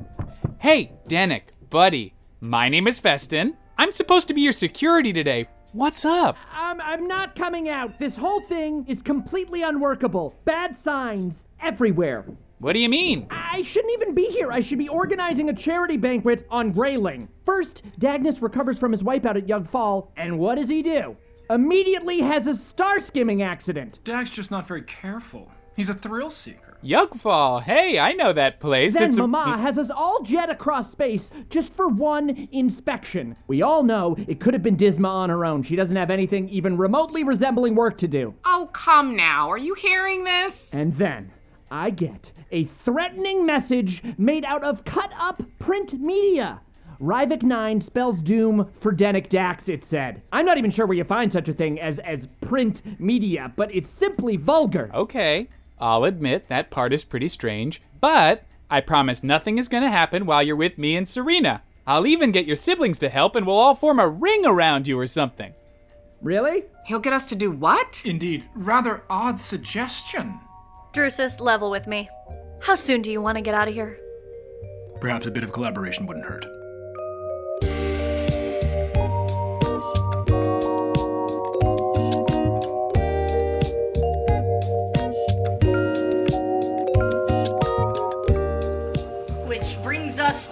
Hey, 0.59 0.95
Dennek, 1.09 1.51
buddy. 1.71 2.15
My 2.41 2.69
name 2.69 2.89
is 2.89 2.99
Feston. 2.99 3.55
I'm 3.79 3.93
supposed 3.93 4.27
to 4.29 4.35
be 4.35 4.41
your 4.41 4.53
security 4.53 5.13
today. 5.13 5.47
What's 5.77 6.07
up? 6.07 6.39
Um, 6.59 6.81
I'm 6.83 7.07
not 7.07 7.37
coming 7.37 7.69
out. 7.69 7.99
This 7.99 8.17
whole 8.17 8.41
thing 8.41 8.87
is 8.89 9.03
completely 9.03 9.61
unworkable. 9.61 10.35
Bad 10.47 10.75
signs 10.75 11.45
everywhere. 11.61 12.25
What 12.61 12.73
do 12.73 12.79
you 12.79 12.89
mean? 12.89 13.27
I 13.29 13.61
shouldn't 13.61 13.93
even 13.93 14.15
be 14.15 14.25
here. 14.29 14.51
I 14.51 14.61
should 14.61 14.79
be 14.79 14.89
organizing 14.89 15.51
a 15.51 15.55
charity 15.55 15.99
banquet 15.99 16.47
on 16.51 16.73
Grayling. 16.73 17.29
First, 17.45 17.83
Dagnus 18.01 18.41
recovers 18.41 18.79
from 18.79 18.91
his 18.91 19.03
wipeout 19.03 19.37
at 19.37 19.51
Yug 19.51 19.69
Fall, 19.69 20.11
and 20.17 20.39
what 20.39 20.55
does 20.55 20.71
he 20.71 20.81
do? 20.81 21.15
Immediately 21.51 22.23
has 22.23 22.47
a 22.47 22.57
star 22.57 22.99
skimming 22.99 23.43
accident. 23.43 23.99
Dag's 24.03 24.31
just 24.31 24.51
not 24.51 24.67
very 24.67 24.81
careful. 24.81 25.53
He's 25.77 25.91
a 25.91 25.95
thrill 25.95 26.31
seeker. 26.31 26.66
Yugfall. 26.85 27.63
Hey, 27.63 27.99
I 27.99 28.13
know 28.13 28.33
that 28.33 28.61
place. 28.61 28.95
Then 28.95 29.05
it's 29.09 29.19
a- 29.19 29.27
Mama 29.27 29.59
has 29.59 29.79
us 29.79 29.91
all 29.91 30.23
jet 30.23 30.51
across 30.51 30.91
space 30.91 31.31
just 31.51 31.73
for 31.73 31.89
one 31.89 32.49
inspection. 32.53 33.37
We 33.47 33.63
all 33.63 33.83
know 33.83 34.17
it 34.27 34.41
could 34.41 34.55
have 34.55 34.63
been 34.63 34.77
Disma 34.77 35.09
on 35.09 35.31
her 35.31 35.45
own. 35.45 35.63
She 35.63 35.77
doesn't 35.77 35.97
have 35.97 36.11
anything 36.11 36.49
even 36.49 36.77
remotely 36.77 37.25
resembling 37.25 37.75
work 37.75 37.99
to 37.99 38.09
do. 38.09 38.35
Oh, 38.45 38.69
come 38.73 39.17
now. 39.17 39.49
Are 39.51 39.59
you 39.59 39.75
hearing 39.75 40.25
this? 40.25 40.73
And 40.75 40.95
then 40.95 41.31
I 41.71 41.91
get 41.91 42.33
a 42.53 42.65
threatening 42.85 43.45
message 43.45 44.03
made 44.19 44.45
out 44.45 44.63
of 44.63 44.85
cut 44.85 45.11
up 45.19 45.43
print 45.59 46.01
media. 46.01 46.61
Ryvek 47.01 47.43
9 47.43 47.81
spells 47.83 48.21
doom 48.21 48.71
for 48.81 48.91
Dennek 48.95 49.29
Dax, 49.29 49.69
it 49.69 49.85
said. 49.85 50.23
I'm 50.33 50.47
not 50.47 50.57
even 50.57 50.71
sure 50.71 50.87
where 50.87 50.97
you 50.97 51.05
find 51.05 51.31
such 51.31 51.49
a 51.49 51.53
thing 51.53 51.79
as, 51.79 51.99
as 51.99 52.27
print 52.41 52.81
media, 52.99 53.53
but 53.55 53.75
it's 53.75 53.91
simply 53.91 54.37
vulgar. 54.39 54.91
Okay, 54.95 55.49
I'll 55.79 56.05
admit 56.05 56.49
that 56.49 56.71
part 56.71 56.93
is 56.93 57.05
pretty 57.05 57.29
strange, 57.29 57.83
but 58.01 58.45
I 58.71 58.81
promise 58.81 59.23
nothing 59.23 59.59
is 59.59 59.69
gonna 59.69 59.91
happen 59.91 60.27
while 60.27 60.43
you're 60.43 60.57
with 60.57 60.79
me 60.79 60.97
and 60.97 61.07
Serena. 61.07 61.63
I'll 61.87 62.07
even 62.07 62.33
get 62.33 62.47
your 62.47 62.57
siblings 62.57 62.99
to 63.01 63.09
help 63.09 63.37
and 63.37 63.47
we'll 63.47 63.57
all 63.57 63.75
form 63.75 64.01
a 64.01 64.09
ring 64.09 64.45
around 64.45 64.89
you 64.89 64.99
or 64.99 65.07
something. 65.07 65.55
Really? 66.23 66.65
He'll 66.87 66.99
get 66.99 67.13
us 67.13 67.27
to 67.27 67.37
do 67.37 67.51
what? 67.51 68.03
Indeed, 68.05 68.49
rather 68.55 69.05
odd 69.09 69.39
suggestion. 69.39 70.41
Drusus, 70.93 71.41
level 71.41 71.71
with 71.71 71.87
me. 71.87 72.09
How 72.61 72.75
soon 72.75 73.03
do 73.03 73.13
you 73.13 73.21
want 73.21 73.37
to 73.37 73.43
get 73.43 73.55
out 73.55 73.69
of 73.69 73.75
here? 73.75 73.99
Perhaps 75.01 75.27
a 75.27 75.31
bit 75.31 75.45
of 75.45 75.53
collaboration 75.53 76.07
wouldn't 76.07 76.27
hurt. 76.27 76.47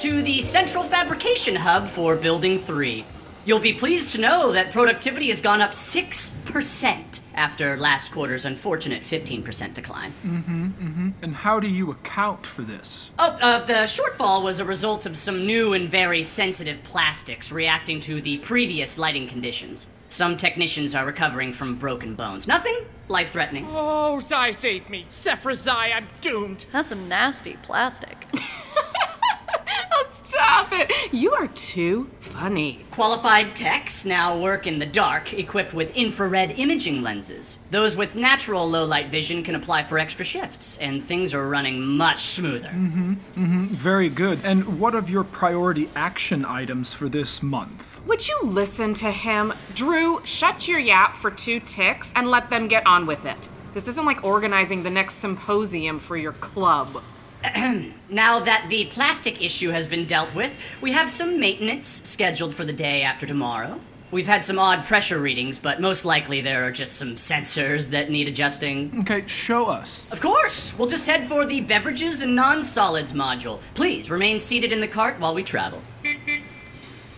To 0.04 0.20
the 0.20 0.42
central 0.42 0.84
fabrication 0.84 1.56
hub 1.56 1.88
for 1.88 2.14
Building 2.14 2.58
3. 2.58 3.06
You'll 3.46 3.58
be 3.58 3.72
pleased 3.72 4.12
to 4.12 4.20
know 4.20 4.52
that 4.52 4.70
productivity 4.70 5.28
has 5.28 5.40
gone 5.40 5.62
up 5.62 5.70
6% 5.70 7.20
after 7.34 7.74
last 7.78 8.12
quarter's 8.12 8.44
unfortunate 8.44 9.00
15% 9.00 9.72
decline. 9.72 10.12
Mm-hmm, 10.22 10.66
mm-hmm. 10.66 11.10
And 11.22 11.34
how 11.34 11.58
do 11.58 11.70
you 11.70 11.90
account 11.90 12.46
for 12.46 12.60
this? 12.60 13.12
Oh, 13.18 13.38
uh, 13.40 13.64
the 13.64 13.86
shortfall 13.88 14.42
was 14.42 14.60
a 14.60 14.66
result 14.66 15.06
of 15.06 15.16
some 15.16 15.46
new 15.46 15.72
and 15.72 15.90
very 15.90 16.22
sensitive 16.22 16.82
plastics 16.82 17.50
reacting 17.50 17.98
to 18.00 18.20
the 18.20 18.36
previous 18.38 18.98
lighting 18.98 19.26
conditions. 19.26 19.88
Some 20.10 20.36
technicians 20.36 20.94
are 20.94 21.06
recovering 21.06 21.50
from 21.54 21.76
broken 21.76 22.14
bones. 22.14 22.46
Nothing 22.46 22.76
life 23.08 23.30
threatening. 23.30 23.66
Oh, 23.70 24.18
Zai, 24.18 24.50
save 24.50 24.90
me. 24.90 25.06
Sephra 25.08 25.56
Zai, 25.56 25.92
I'm 25.92 26.08
doomed. 26.20 26.66
That's 26.72 26.90
some 26.90 27.08
nasty 27.08 27.56
plastic. 27.62 28.26
Stop 30.24 30.72
it. 30.72 30.90
You 31.12 31.32
are 31.34 31.48
too 31.48 32.10
funny. 32.20 32.80
Qualified 32.90 33.54
techs 33.54 34.06
now 34.06 34.40
work 34.40 34.66
in 34.66 34.78
the 34.78 34.86
dark, 34.86 35.34
equipped 35.34 35.74
with 35.74 35.94
infrared 35.94 36.58
imaging 36.58 37.02
lenses. 37.02 37.58
Those 37.70 37.94
with 37.94 38.16
natural 38.16 38.68
low 38.68 38.84
light 38.84 39.08
vision 39.10 39.42
can 39.42 39.54
apply 39.54 39.82
for 39.82 39.98
extra 39.98 40.24
shifts, 40.24 40.78
and 40.78 41.04
things 41.04 41.34
are 41.34 41.46
running 41.46 41.82
much 41.82 42.22
smoother. 42.22 42.70
Mm-hmm, 42.70 43.12
mm-hmm. 43.12 43.64
Very 43.74 44.08
good. 44.08 44.40
And 44.44 44.80
what 44.80 44.94
of 44.94 45.10
your 45.10 45.24
priority 45.24 45.90
action 45.94 46.44
items 46.44 46.94
for 46.94 47.08
this 47.08 47.42
month? 47.42 48.00
Would 48.06 48.26
you 48.26 48.38
listen 48.42 48.94
to 48.94 49.10
him? 49.10 49.52
Drew, 49.74 50.20
shut 50.24 50.66
your 50.66 50.78
yap 50.78 51.18
for 51.18 51.30
two 51.30 51.60
ticks 51.60 52.12
and 52.16 52.30
let 52.30 52.48
them 52.48 52.66
get 52.66 52.86
on 52.86 53.06
with 53.06 53.24
it. 53.26 53.48
This 53.74 53.88
isn't 53.88 54.06
like 54.06 54.24
organizing 54.24 54.82
the 54.82 54.90
next 54.90 55.14
symposium 55.14 55.98
for 55.98 56.16
your 56.16 56.32
club. 56.34 57.02
now 58.10 58.40
that 58.40 58.66
the 58.68 58.86
plastic 58.86 59.42
issue 59.42 59.70
has 59.70 59.86
been 59.86 60.06
dealt 60.06 60.34
with, 60.34 60.58
we 60.80 60.92
have 60.92 61.10
some 61.10 61.38
maintenance 61.38 61.88
scheduled 61.88 62.54
for 62.54 62.64
the 62.64 62.72
day 62.72 63.02
after 63.02 63.26
tomorrow. 63.26 63.80
We've 64.10 64.26
had 64.26 64.44
some 64.44 64.60
odd 64.60 64.84
pressure 64.84 65.18
readings, 65.18 65.58
but 65.58 65.80
most 65.80 66.04
likely 66.04 66.40
there 66.40 66.64
are 66.64 66.70
just 66.70 66.96
some 66.96 67.16
sensors 67.16 67.90
that 67.90 68.10
need 68.10 68.28
adjusting. 68.28 69.00
Okay, 69.00 69.26
show 69.26 69.66
us. 69.66 70.06
Of 70.12 70.20
course! 70.20 70.72
We'll 70.78 70.88
just 70.88 71.08
head 71.08 71.26
for 71.26 71.44
the 71.44 71.60
beverages 71.60 72.22
and 72.22 72.36
non 72.36 72.62
solids 72.62 73.12
module. 73.12 73.60
Please 73.74 74.10
remain 74.10 74.38
seated 74.38 74.70
in 74.70 74.80
the 74.80 74.86
cart 74.88 75.18
while 75.18 75.34
we 75.34 75.42
travel. 75.42 75.82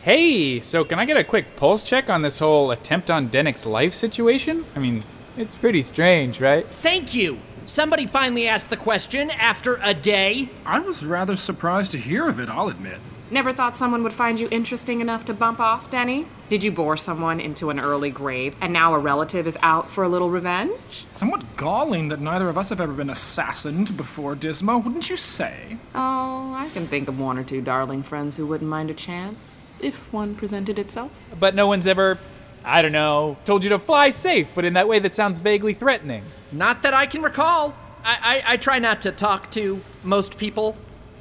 Hey, 0.01 0.61
so 0.61 0.85
can 0.85 0.99
I 0.99 1.05
get 1.05 1.17
a 1.17 1.25
quick 1.25 1.57
pulse 1.57 1.83
check 1.83 2.09
on 2.09 2.23
this 2.23 2.39
whole 2.39 2.71
attempt 2.71 3.11
on 3.11 3.29
Dennek's 3.29 3.67
life 3.67 3.93
situation? 3.93 4.65
I 4.75 4.79
mean, 4.79 5.05
it's 5.37 5.55
pretty 5.55 5.83
strange, 5.83 6.41
right? 6.41 6.67
Thank 6.67 7.13
you. 7.13 7.41
Somebody 7.67 8.07
finally 8.07 8.47
asked 8.47 8.71
the 8.71 8.77
question 8.77 9.29
after 9.29 9.81
a 9.83 9.93
day. 9.93 10.51
I 10.65 10.79
was 10.79 11.05
rather 11.05 11.35
surprised 11.35 11.91
to 11.93 11.99
hear 11.99 12.29
of 12.29 12.39
it, 12.39 12.49
I'll 12.49 12.69
admit. 12.69 13.01
Never 13.29 13.53
thought 13.53 13.75
someone 13.75 14.05
would 14.05 14.13
find 14.13 14.39
you 14.39 14.47
interesting 14.53 15.01
enough 15.01 15.25
to 15.25 15.35
bump 15.35 15.59
off, 15.59 15.91
Denny? 15.91 16.27
Did 16.49 16.63
you 16.63 16.71
bore 16.71 16.97
someone 16.97 17.41
into 17.41 17.71
an 17.71 17.81
early 17.81 18.09
grave 18.09 18.55
and 18.61 18.73
now 18.73 18.95
a 18.95 19.01
relative 19.01 19.49
is 19.49 19.59
out 19.63 19.91
for 19.91 20.05
a 20.05 20.09
little 20.09 20.31
revenge? 20.31 21.07
Somewhat 21.11 21.57
galling 21.57 22.07
that 22.07 22.21
neither 22.21 22.49
of 22.49 22.57
us 22.57 22.69
have 22.69 22.81
ever 22.81 22.93
been 22.93 23.11
assassined 23.11 23.97
before, 23.97 24.37
Disma, 24.37 24.83
wouldn't 24.83 25.11
you 25.11 25.17
say? 25.17 25.77
Oh, 25.93 26.55
I 26.57 26.71
can 26.73 26.87
think 26.87 27.09
of 27.09 27.19
one 27.19 27.37
or 27.37 27.43
two 27.43 27.61
darling 27.61 28.05
friends 28.05 28.37
who 28.37 28.47
wouldn't 28.47 28.71
mind 28.71 28.91
a 28.91 28.95
chance 28.95 29.69
if 29.81 30.13
one 30.13 30.37
presented 30.37 30.79
itself. 30.79 31.11
But 31.41 31.57
no 31.57 31.67
one's 31.67 31.89
ever, 31.89 32.19
I 32.67 32.83
don't 32.83 32.91
know, 32.91 33.37
told 33.45 33.63
you 33.63 33.71
to 33.71 33.79
fly 33.79 34.11
safe, 34.11 34.51
but 34.53 34.65
in 34.65 34.73
that 34.73 34.89
way 34.89 34.99
that 34.99 35.15
sounds 35.15 35.39
vaguely 35.39 35.73
threatening. 35.73 36.25
Not 36.51 36.83
that 36.83 36.93
I 36.93 37.07
can 37.07 37.23
recall. 37.23 37.77
I, 38.05 38.43
I, 38.45 38.53
I 38.55 38.57
try 38.57 38.81
not 38.81 39.01
to 39.03 39.13
talk 39.13 39.53
to 39.53 39.81
most 40.03 40.37
people. 40.37 40.77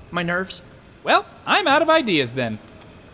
My 0.10 0.24
nerves. 0.24 0.64
Well, 1.04 1.28
I'm 1.46 1.68
out 1.68 1.84
of 1.84 1.90
ideas 1.90 2.34
then. 2.34 2.58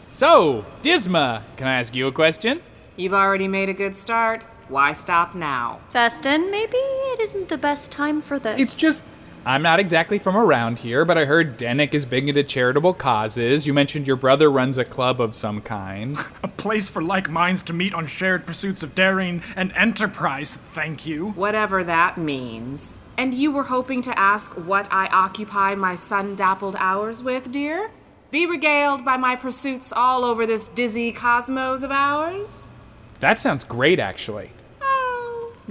So, 0.05 0.65
Disma, 0.81 1.43
can 1.57 1.67
I 1.67 1.77
ask 1.79 1.93
you 1.93 2.07
a 2.07 2.11
question? 2.13 2.61
You've 2.95 3.13
already 3.13 3.49
made 3.49 3.67
a 3.67 3.73
good 3.73 3.93
start. 3.93 4.45
Why 4.69 4.93
stop 4.93 5.35
now? 5.35 5.81
Feston, 5.93 6.49
maybe 6.49 6.77
it 6.77 7.19
isn't 7.19 7.49
the 7.49 7.57
best 7.57 7.91
time 7.91 8.21
for 8.21 8.39
this. 8.39 8.57
It's 8.57 8.77
just. 8.77 9.03
I'm 9.43 9.63
not 9.63 9.79
exactly 9.79 10.19
from 10.19 10.37
around 10.37 10.79
here, 10.79 11.03
but 11.03 11.17
I 11.17 11.25
heard 11.25 11.57
Dennek 11.57 11.95
is 11.95 12.05
big 12.05 12.29
into 12.29 12.43
charitable 12.43 12.93
causes. 12.93 13.65
You 13.65 13.73
mentioned 13.73 14.05
your 14.05 14.15
brother 14.15 14.51
runs 14.51 14.77
a 14.77 14.85
club 14.85 15.19
of 15.19 15.33
some 15.33 15.61
kind. 15.61 16.15
a 16.43 16.47
place 16.47 16.89
for 16.89 17.01
like 17.01 17.27
minds 17.27 17.63
to 17.63 17.73
meet 17.73 17.95
on 17.95 18.05
shared 18.05 18.45
pursuits 18.45 18.83
of 18.83 18.93
daring 18.93 19.41
and 19.55 19.71
enterprise, 19.75 20.55
thank 20.55 21.07
you. 21.07 21.31
Whatever 21.31 21.83
that 21.83 22.19
means. 22.19 22.99
And 23.17 23.33
you 23.33 23.51
were 23.51 23.63
hoping 23.63 24.03
to 24.03 24.17
ask 24.17 24.51
what 24.51 24.87
I 24.91 25.07
occupy 25.07 25.73
my 25.73 25.95
sun 25.95 26.35
dappled 26.35 26.75
hours 26.77 27.23
with, 27.23 27.51
dear? 27.51 27.89
Be 28.29 28.45
regaled 28.45 29.03
by 29.03 29.17
my 29.17 29.35
pursuits 29.35 29.91
all 29.91 30.23
over 30.23 30.45
this 30.45 30.69
dizzy 30.69 31.11
cosmos 31.11 31.81
of 31.81 31.89
ours? 31.89 32.67
That 33.21 33.39
sounds 33.39 33.63
great, 33.63 33.99
actually. 33.99 34.51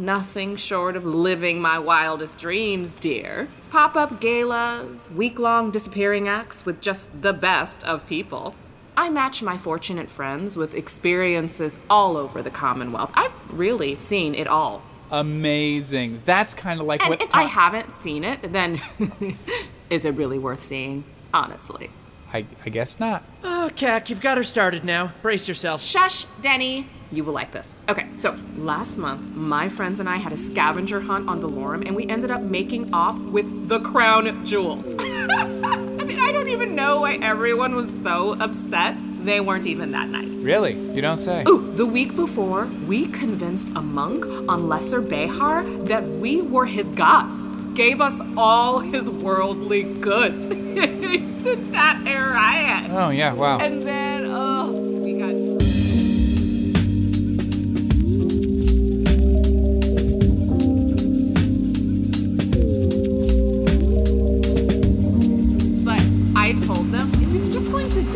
Nothing 0.01 0.57
short 0.57 0.97
of 0.97 1.05
living 1.05 1.61
my 1.61 1.79
wildest 1.79 2.39
dreams, 2.39 2.95
dear. 2.95 3.49
Pop 3.69 3.97
up 3.97 4.19
galas, 4.19 5.11
week 5.11 5.39
long 5.39 5.71
disappearing 5.71 6.27
acts 6.27 6.65
with 6.65 6.81
just 6.81 7.21
the 7.21 7.35
best 7.35 7.85
of 7.85 8.07
people. 8.07 8.55
I 8.97 9.11
match 9.11 9.43
my 9.43 9.59
fortunate 9.59 10.09
friends 10.09 10.57
with 10.57 10.73
experiences 10.73 11.79
all 11.91 12.17
over 12.17 12.41
the 12.41 12.49
Commonwealth. 12.49 13.11
I've 13.13 13.35
really 13.51 13.95
seen 13.95 14.35
it 14.35 14.47
all. 14.47 14.81
Amazing. 15.11 16.23
That's 16.25 16.55
kind 16.55 16.81
of 16.81 16.87
like 16.87 17.03
and 17.03 17.11
what. 17.11 17.21
if 17.21 17.35
I 17.35 17.43
haven't 17.43 17.93
seen 17.93 18.25
it, 18.25 18.55
then 18.55 18.81
is 19.91 20.07
it 20.07 20.15
really 20.15 20.39
worth 20.39 20.63
seeing? 20.63 21.05
Honestly. 21.35 21.91
I, 22.33 22.47
I 22.65 22.71
guess 22.71 22.99
not. 22.99 23.23
Oh, 23.45 23.71
Cac, 23.77 24.09
you've 24.09 24.23
got 24.23 24.39
her 24.39 24.45
started 24.45 24.83
now. 24.83 25.13
Brace 25.21 25.47
yourself. 25.47 25.83
Shush, 25.83 26.25
Denny. 26.41 26.87
You 27.13 27.25
will 27.25 27.33
like 27.33 27.51
this. 27.51 27.79
Okay, 27.89 28.07
so 28.17 28.37
last 28.57 28.97
month, 28.97 29.35
my 29.35 29.69
friends 29.69 29.99
and 29.99 30.09
I 30.09 30.17
had 30.17 30.33
a 30.33 30.37
scavenger 30.37 31.01
hunt 31.01 31.29
on 31.29 31.41
Delorum, 31.43 31.85
and 31.85 31.97
we 31.97 32.07
ended 32.07 32.31
up 32.31 32.41
making 32.41 32.95
off 32.95 33.19
with 33.19 33.69
the 33.69 33.81
crown 33.81 34.45
jewels. 34.45 34.95
I 35.01 35.77
mean, 36.05 36.21
I 36.21 36.31
don't 36.31 36.49
even 36.49 36.77
know 36.77 37.01
why 37.01 37.15
everyone 37.17 37.75
was 37.75 37.91
so 37.91 38.37
upset. 38.41 38.95
They 39.25 39.41
weren't 39.41 39.67
even 39.67 39.91
that 39.91 40.09
nice. 40.09 40.35
Really? 40.35 40.75
You 40.75 41.03
don't 41.03 41.17
say. 41.17 41.45
Ooh, 41.49 41.73
the 41.75 41.85
week 41.85 42.15
before, 42.15 42.67
we 42.87 43.09
convinced 43.09 43.71
a 43.75 43.83
monk 43.83 44.25
on 44.49 44.69
Lesser 44.69 45.01
Behar 45.01 45.65
that 45.87 46.07
we 46.07 46.43
were 46.43 46.65
his 46.65 46.89
gods. 46.91 47.49
Gave 47.75 48.01
us 48.01 48.21
all 48.37 48.79
his 48.79 49.11
worldly 49.11 49.83
goods. 49.83 50.45
Isn't 50.49 51.73
that 51.73 52.03
a 52.07 52.17
riot? 52.17 52.91
Oh, 52.93 53.11
yeah, 53.11 53.33
wow. 53.33 53.59
And 53.59 53.87
then, 53.87 54.27
oh, 54.27 54.80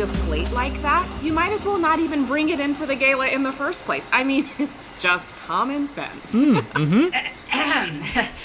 deflate 0.05 0.51
like 0.51 0.79
that, 0.83 1.07
you 1.23 1.33
might 1.33 1.51
as 1.51 1.65
well 1.65 1.79
not 1.79 1.99
even 1.99 2.25
bring 2.25 2.49
it 2.49 2.59
into 2.59 2.85
the 2.85 2.95
gala 2.95 3.27
in 3.27 3.41
the 3.41 3.51
first 3.51 3.83
place. 3.85 4.07
I 4.11 4.23
mean, 4.23 4.47
it's 4.59 4.79
just 4.99 5.29
common 5.47 5.87
sense. 5.87 6.33
Hmm, 6.33 6.57
mm-hmm. 6.57 8.35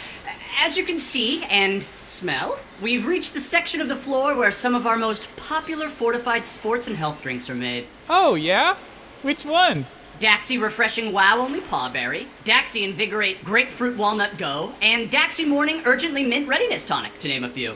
As 0.62 0.76
you 0.79 0.85
can 0.85 0.99
see 0.99 1.45
and 1.45 1.85
smell, 2.05 2.59
we've 2.81 3.07
reached 3.07 3.35
the 3.35 3.40
section 3.40 3.81
of 3.81 3.88
the 3.88 3.97
floor 3.97 4.37
where 4.37 4.52
some 4.52 4.75
of 4.75 4.87
our 4.87 4.97
most 4.97 5.35
popular 5.37 5.88
fortified 5.88 6.47
sports 6.47 6.87
and 6.88 6.97
health 6.97 7.23
drinks 7.23 7.50
are 7.50 7.55
made. 7.55 7.87
Oh, 8.09 8.35
yeah? 8.35 8.76
Which 9.23 9.45
ones? 9.45 10.00
Daxi 10.19 10.61
Refreshing 10.61 11.12
Wow 11.12 11.40
Only 11.40 11.61
Pawberry, 11.61 12.26
Daxi 12.45 12.85
Invigorate 12.85 13.45
Grapefruit 13.45 13.97
Walnut 13.97 14.38
Go, 14.38 14.73
and 14.81 15.11
Daxi 15.11 15.47
Morning 15.47 15.83
Urgently 15.85 16.25
Mint 16.25 16.49
Readiness 16.49 16.85
Tonic, 16.85 17.19
to 17.19 17.29
name 17.29 17.45
a 17.45 17.49
few. 17.49 17.75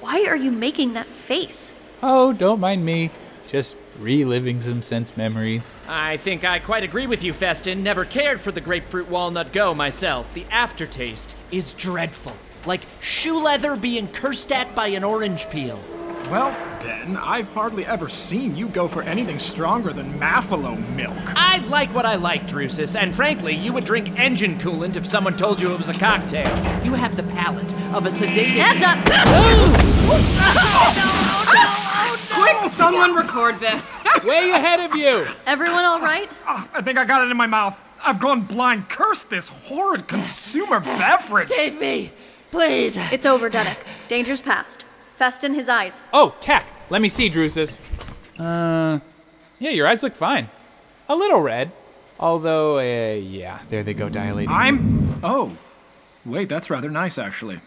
Why 0.00 0.24
are 0.24 0.36
you 0.36 0.50
making 0.50 0.94
that 0.94 1.06
face? 1.06 1.72
Oh, 2.02 2.32
don't 2.32 2.60
mind 2.60 2.84
me. 2.84 3.10
Just 3.46 3.76
reliving 3.98 4.60
some 4.60 4.80
sense 4.82 5.16
memories. 5.16 5.76
I 5.88 6.16
think 6.18 6.44
I 6.44 6.58
quite 6.58 6.82
agree 6.82 7.06
with 7.06 7.22
you, 7.22 7.32
Feston. 7.32 7.78
Never 7.78 8.04
cared 8.04 8.40
for 8.40 8.52
the 8.52 8.60
grapefruit 8.60 9.08
walnut 9.08 9.52
go 9.52 9.74
myself. 9.74 10.32
The 10.32 10.46
aftertaste 10.50 11.36
is 11.50 11.72
dreadful. 11.72 12.36
Like 12.64 12.82
shoe 13.00 13.42
leather 13.42 13.76
being 13.76 14.08
cursed 14.08 14.52
at 14.52 14.74
by 14.74 14.88
an 14.88 15.04
orange 15.04 15.50
peel. 15.50 15.80
Well, 16.30 16.56
Den, 16.78 17.16
I've 17.16 17.48
hardly 17.48 17.84
ever 17.84 18.08
seen 18.08 18.54
you 18.54 18.68
go 18.68 18.86
for 18.86 19.02
anything 19.02 19.38
stronger 19.38 19.92
than 19.92 20.16
Maffalo 20.18 20.76
milk. 20.94 21.16
I 21.34 21.58
like 21.66 21.92
what 21.92 22.06
I 22.06 22.14
like, 22.14 22.46
Drusus, 22.46 22.94
and 22.94 23.14
frankly, 23.14 23.54
you 23.54 23.72
would 23.72 23.84
drink 23.84 24.16
engine 24.18 24.56
coolant 24.58 24.96
if 24.96 25.04
someone 25.04 25.36
told 25.36 25.60
you 25.60 25.72
it 25.72 25.78
was 25.78 25.88
a 25.88 25.94
cocktail. 25.94 26.46
You 26.84 26.94
have 26.94 27.16
the 27.16 27.24
palate 27.24 27.74
of 27.92 28.06
a 28.06 28.10
sedated. 28.10 28.46
Hands 28.46 28.82
up! 28.84 28.98
Quick, 33.00 33.06
someone 33.06 33.26
record 33.26 33.58
this. 33.60 33.96
Way 34.24 34.50
ahead 34.50 34.80
of 34.80 34.94
you! 34.94 35.24
Everyone 35.46 35.84
all 35.84 36.00
right? 36.00 36.30
Ah, 36.46 36.68
I 36.74 36.82
think 36.82 36.98
I 36.98 37.04
got 37.06 37.26
it 37.26 37.30
in 37.30 37.36
my 37.36 37.46
mouth. 37.46 37.80
I've 38.04 38.20
gone 38.20 38.42
blind. 38.42 38.88
Curse 38.88 39.22
this 39.22 39.48
horrid 39.48 40.06
consumer 40.06 40.80
beverage. 41.00 41.48
Save 41.48 41.80
me, 41.80 42.12
please. 42.50 42.96
It's 43.12 43.24
over, 43.24 43.48
Dennek. 43.48 43.78
Danger's 44.08 44.42
past. 44.42 44.84
Feston 45.18 45.54
his 45.54 45.68
eyes. 45.68 46.02
Oh, 46.12 46.34
Cack, 46.40 46.66
let 46.90 47.00
me 47.00 47.08
see, 47.08 47.30
Drusus. 47.30 47.80
Uh, 48.38 49.00
yeah, 49.58 49.70
your 49.70 49.86
eyes 49.86 50.02
look 50.02 50.14
fine. 50.14 50.48
A 51.08 51.16
little 51.16 51.40
red. 51.40 51.72
Although, 52.18 52.78
uh, 52.78 53.14
yeah, 53.14 53.60
there 53.70 53.82
they 53.82 53.94
go 53.94 54.08
dilating. 54.10 54.50
I'm. 54.50 54.98
Oh. 55.22 55.56
Wait, 56.26 56.50
that's 56.50 56.68
rather 56.68 56.90
nice, 56.90 57.16
actually. 57.16 57.60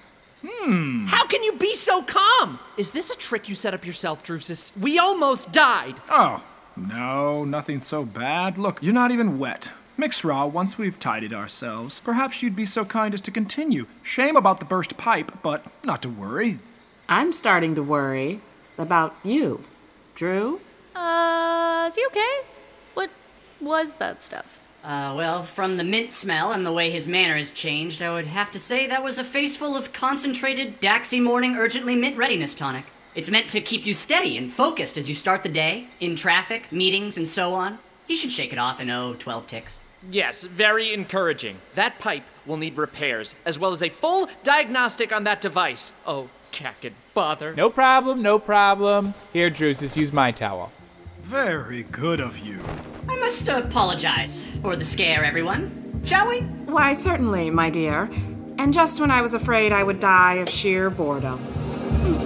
How 0.44 1.26
can 1.26 1.44
you 1.44 1.54
be 1.54 1.76
so 1.76 2.02
calm? 2.04 2.60
Is 2.78 2.92
this 2.92 3.10
a 3.10 3.16
trick 3.18 3.48
you 3.48 3.56
set 3.56 3.74
up 3.74 3.86
yourself, 3.86 4.24
Drusus? 4.24 4.76
We 4.78 5.00
almost 5.00 5.52
died. 5.52 5.96
Oh. 6.10 6.44
No, 6.76 7.46
nothing 7.46 7.82
so 7.82 8.04
bad. 8.04 8.58
Look, 8.58 8.82
you're 8.82 8.94
not 8.94 9.12
even 9.12 9.38
wet. 9.38 9.72
Mixra, 9.98 10.50
once 10.52 10.78
we've 10.78 10.98
tidied 11.00 11.32
ourselves, 11.32 12.02
perhaps 12.02 12.42
you'd 12.42 12.56
be 12.56 12.66
so 12.66 12.84
kind 12.84 13.14
as 13.14 13.22
to 13.22 13.32
continue. 13.32 13.86
Shame 14.02 14.36
about 14.36 14.60
the 14.60 14.66
burst 14.66 14.98
pipe, 14.98 15.32
but 15.44 15.64
not 15.84 16.02
to 16.02 16.10
worry. 16.10 16.58
I'm 17.08 17.32
starting 17.32 17.76
to 17.76 17.84
worry 17.84 18.42
about 18.78 19.16
you, 19.24 19.64
Drew. 20.16 20.62
Uh, 20.96 21.86
is 21.90 21.96
he 21.96 22.04
okay? 22.08 22.38
What 22.96 23.12
was 23.62 23.94
that 23.94 24.24
stuff? 24.24 24.58
Uh, 24.84 25.14
well, 25.16 25.42
from 25.42 25.78
the 25.78 25.84
mint 25.84 26.12
smell 26.12 26.52
and 26.52 26.66
the 26.66 26.72
way 26.72 26.90
his 26.90 27.08
manner 27.08 27.38
has 27.38 27.54
changed, 27.54 28.02
I 28.02 28.14
would 28.14 28.28
have 28.28 28.52
to 28.52 28.60
say 28.60 28.86
that 28.86 29.04
was 29.04 29.18
a 29.18 29.24
face 29.24 29.56
full 29.56 29.78
of 29.78 29.94
concentrated 29.94 30.82
Daxi 30.82 31.22
Morning 31.24 31.56
Urgently 31.56 31.96
Mint 31.96 32.18
Readiness 32.18 32.54
Tonic. 32.54 32.86
It's 33.16 33.30
meant 33.30 33.50
to 33.52 33.62
keep 33.62 33.86
you 33.86 33.94
steady 33.94 34.38
and 34.38 34.52
focused 34.52 34.98
as 34.98 35.08
you 35.08 35.16
start 35.16 35.44
the 35.44 35.50
day, 35.50 35.88
in 36.02 36.18
traffic, 36.18 36.70
meetings, 36.70 37.18
and 37.18 37.26
so 37.28 37.54
on. 37.54 37.80
You 38.08 38.18
should 38.18 38.34
shake 38.34 38.52
it 38.52 38.60
off 38.60 38.82
in, 38.82 38.90
oh, 38.90 39.14
12 39.18 39.48
ticks. 39.48 39.82
Yes, 40.12 40.44
very 40.44 40.94
encouraging. 40.94 41.60
That 41.76 41.98
pipe 42.00 42.24
will 42.46 42.58
need 42.58 42.76
repairs, 42.78 43.36
as 43.46 43.58
well 43.58 43.72
as 43.72 43.82
a 43.82 43.88
full 43.88 44.28
diagnostic 44.44 45.14
on 45.14 45.24
that 45.24 45.40
device. 45.40 45.94
Oh, 46.06 46.28
cack 46.52 46.84
and 46.84 46.96
bother. 47.14 47.56
No 47.56 47.70
problem, 47.70 48.22
no 48.22 48.38
problem. 48.38 49.14
Here, 49.32 49.50
Drusus, 49.50 49.96
use 49.96 50.12
my 50.12 50.32
towel. 50.32 50.74
Very 51.24 51.84
good 51.84 52.20
of 52.20 52.38
you. 52.40 52.60
I 53.08 53.18
must 53.18 53.48
apologize 53.48 54.44
for 54.62 54.76
the 54.76 54.84
scare, 54.84 55.24
everyone. 55.24 56.02
Shall 56.04 56.28
we? 56.28 56.42
Why, 56.42 56.92
certainly, 56.92 57.50
my 57.50 57.70
dear. 57.70 58.10
And 58.58 58.74
just 58.74 59.00
when 59.00 59.10
I 59.10 59.22
was 59.22 59.34
afraid 59.34 59.72
I 59.72 59.84
would 59.84 60.02
die 60.02 60.36
of 60.36 60.50
sheer 60.50 60.90
boredom. 60.90 61.40
Hmm. 61.40 62.23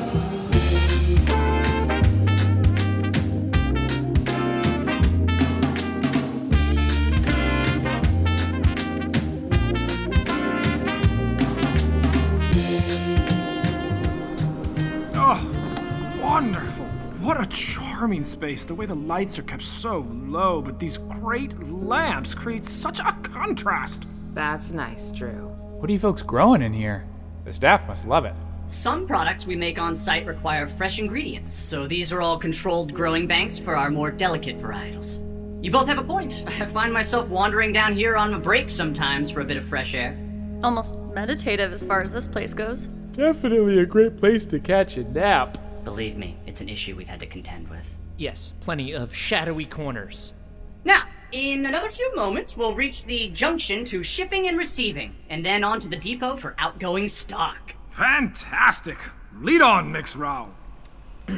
Charming 18.08 18.24
space. 18.24 18.64
The 18.64 18.74
way 18.74 18.86
the 18.86 18.96
lights 18.96 19.38
are 19.38 19.44
kept 19.44 19.64
so 19.64 20.08
low, 20.10 20.62
but 20.62 20.80
these 20.80 20.98
great 20.98 21.60
lamps 21.70 22.34
create 22.34 22.64
such 22.64 23.02
a 23.02 23.12
contrast. 23.22 24.08
That's 24.34 24.72
nice, 24.72 25.12
Drew. 25.12 25.50
What 25.80 25.90
are 25.90 25.94
you 25.94 26.00
folks 26.00 26.22
growing 26.22 26.62
in 26.62 26.72
here? 26.72 27.06
The 27.44 27.52
staff 27.52 27.86
must 27.86 28.08
love 28.08 28.24
it. 28.24 28.34
Some 28.68 29.08
products 29.08 29.46
we 29.46 29.58
make 29.58 29.78
on 29.78 29.94
site 29.94 30.26
require 30.26 30.68
fresh 30.68 31.00
ingredients, 31.00 31.52
so 31.52 31.86
these 31.86 32.14
are 32.14 32.22
all 32.22 32.38
controlled 32.38 32.94
growing 32.94 33.28
banks 33.28 33.60
for 33.60 33.76
our 33.76 33.90
more 33.90 34.10
delicate 34.10 34.58
varietals. 34.58 35.22
You 35.62 35.70
both 35.70 35.90
have 35.90 35.98
a 35.98 36.04
point. 36.04 36.46
I 36.62 36.66
find 36.66 36.94
myself 36.94 37.28
wandering 37.28 37.74
down 37.74 37.92
here 37.92 38.16
on 38.16 38.34
a 38.34 38.40
break 38.40 38.70
sometimes 38.70 39.30
for 39.30 39.42
a 39.42 39.46
bit 39.46 39.58
of 39.58 39.66
fresh 39.66 39.94
air. 39.94 40.18
Almost 40.64 40.98
meditative 41.14 41.74
as 41.74 41.84
far 41.84 42.02
as 42.02 42.14
this 42.14 42.30
place 42.30 42.54
goes. 42.54 42.88
Definitely 43.12 43.80
a 43.80 43.86
great 43.86 44.16
place 44.16 44.46
to 44.46 44.62
catch 44.62 44.96
a 44.96 45.04
nap. 45.04 45.58
Believe 45.88 46.18
me, 46.18 46.36
it's 46.46 46.60
an 46.60 46.68
issue 46.68 46.98
we've 46.98 47.08
had 47.08 47.22
to 47.22 47.26
contend 47.26 47.70
with. 47.70 47.98
Yes, 48.18 48.52
plenty 48.60 48.94
of 48.94 49.16
shadowy 49.16 49.64
corners. 49.64 50.34
Now, 50.84 51.04
in 51.32 51.66
another 51.66 51.88
few 51.88 52.14
moments, 52.14 52.58
we'll 52.58 52.76
reach 52.76 53.06
the 53.06 53.30
junction 53.30 53.86
to 53.86 54.04
shipping 54.04 54.50
and 54.50 54.58
receiving, 54.58 55.16
and 55.30 55.46
then 55.46 55.64
on 55.64 55.80
to 55.80 55.88
the 55.88 55.96
depot 55.96 56.36
for 56.36 56.56
outgoing 56.58 57.08
stock. 57.08 57.74
Fantastic. 57.88 59.00
Lead 59.40 59.62
on, 59.62 59.90
Mix 59.90 60.16
Rahl. 60.18 60.54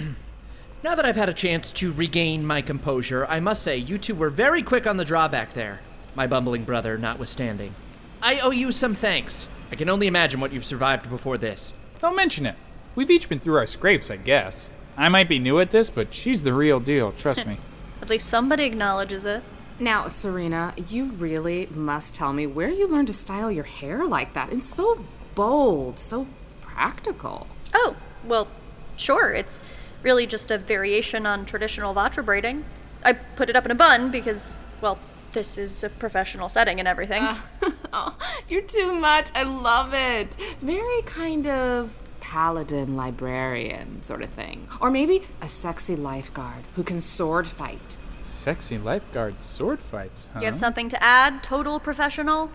Now 0.82 0.96
that 0.96 1.06
I've 1.06 1.16
had 1.18 1.30
a 1.30 1.34
chance 1.34 1.72
to 1.74 1.92
regain 1.92 2.44
my 2.44 2.62
composure, 2.62 3.28
I 3.28 3.42
must 3.42 3.62
say 3.62 3.78
you 3.78 3.98
two 3.98 4.16
were 4.16 4.30
very 4.30 4.64
quick 4.64 4.88
on 4.88 4.98
the 4.98 5.06
drawback 5.06 5.54
there, 5.54 5.82
my 6.16 6.26
bumbling 6.26 6.64
brother 6.64 6.98
notwithstanding. 6.98 7.76
I 8.22 8.40
owe 8.40 8.52
you 8.52 8.72
some 8.72 8.96
thanks. 8.96 9.48
I 9.72 9.76
can 9.76 9.90
only 9.90 10.08
imagine 10.08 10.40
what 10.40 10.54
you've 10.54 10.66
survived 10.66 11.10
before 11.10 11.38
this. 11.38 11.74
Don't 12.02 12.16
mention 12.16 12.46
it. 12.46 12.56
We've 12.96 13.10
each 13.12 13.30
been 13.30 13.40
through 13.40 13.58
our 13.58 13.68
scrapes, 13.68 14.10
I 14.10 14.18
guess. 14.18 14.70
I 14.98 15.10
might 15.10 15.30
be 15.30 15.40
new 15.40 15.60
at 15.60 15.70
this, 15.70 15.90
but 15.90 16.14
she's 16.14 16.44
the 16.44 16.54
real 16.54 16.80
deal, 16.80 17.12
trust 17.14 17.46
me. 17.46 17.58
At 18.02 18.10
least 18.10 18.28
somebody 18.28 18.64
acknowledges 18.64 19.26
it. 19.26 19.44
Now, 19.80 20.10
Serena, 20.10 20.74
you 20.90 21.06
really 21.06 21.68
must 21.72 22.14
tell 22.14 22.34
me 22.34 22.46
where 22.48 22.70
you 22.70 22.88
learned 22.88 23.08
to 23.08 23.14
style 23.14 23.50
your 23.50 23.64
hair 23.64 24.06
like 24.06 24.34
that. 24.34 24.52
It's 24.52 24.68
so 24.68 25.06
bold, 25.36 25.98
so 25.98 26.28
practical. 26.62 27.48
Oh, 27.74 27.96
well, 28.26 28.48
sure. 28.98 29.32
It's 29.32 29.64
really 30.04 30.28
just 30.28 30.52
a 30.52 30.58
variation 30.58 31.26
on 31.26 31.46
traditional 31.46 31.94
Vatra 31.94 32.26
braiding. 32.26 32.66
I 33.06 33.14
put 33.14 33.50
it 33.50 33.56
up 33.56 33.64
in 33.64 33.72
a 33.72 33.76
bun 33.76 34.12
because, 34.12 34.58
well, 34.82 35.00
this 35.32 35.58
is 35.58 35.84
a 35.84 35.90
professional 35.90 36.50
setting 36.50 36.80
and 36.80 36.88
everything. 36.88 37.24
oh, 37.94 38.18
you're 38.50 38.62
too 38.62 38.92
much. 38.92 39.30
I 39.34 39.44
love 39.44 39.94
it. 39.94 40.36
Very 40.62 41.02
kind 41.04 41.48
of 41.48 41.98
paladin 42.30 42.96
librarian 42.96 44.04
sort 44.04 44.22
of 44.22 44.30
thing. 44.30 44.68
Or 44.80 44.92
maybe 44.92 45.24
a 45.42 45.48
sexy 45.48 45.96
lifeguard 45.96 46.64
who 46.76 46.84
can 46.84 47.02
sword 47.02 47.48
fight. 47.48 47.98
Sexy 48.24 48.78
lifeguard 48.78 49.42
sword 49.42 49.80
fights, 49.80 50.28
huh? 50.34 50.42
You 50.42 50.46
have 50.46 50.56
something 50.56 50.90
to 50.90 51.04
add, 51.04 51.42
total 51.42 51.80
professional? 51.80 52.52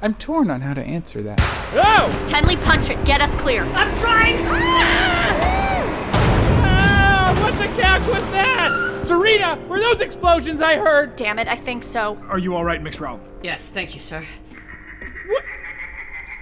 I'm 0.00 0.14
torn 0.14 0.52
on 0.52 0.60
how 0.60 0.74
to 0.74 0.80
answer 0.80 1.20
that. 1.22 1.40
Oh! 1.74 2.26
Tenlee, 2.28 2.62
punch 2.62 2.90
it. 2.90 3.04
Get 3.04 3.20
us 3.20 3.34
clear. 3.34 3.64
I'm 3.64 3.92
trying! 3.96 4.36
Ah! 4.46 6.12
Ah! 6.64 7.40
what 7.42 7.54
the 7.54 7.82
cack 7.82 8.06
was 8.06 8.22
that? 8.30 9.00
Serena, 9.04 9.58
were 9.68 9.80
those 9.80 10.00
explosions 10.00 10.62
I 10.62 10.76
heard? 10.76 11.16
Damn 11.16 11.40
it, 11.40 11.48
I 11.48 11.56
think 11.56 11.82
so. 11.82 12.18
Are 12.28 12.38
you 12.38 12.54
all 12.54 12.64
right, 12.64 12.80
Mix 12.80 13.00
Rahl? 13.00 13.18
Yes, 13.42 13.72
thank 13.72 13.96
you, 13.96 14.00
sir. 14.00 14.24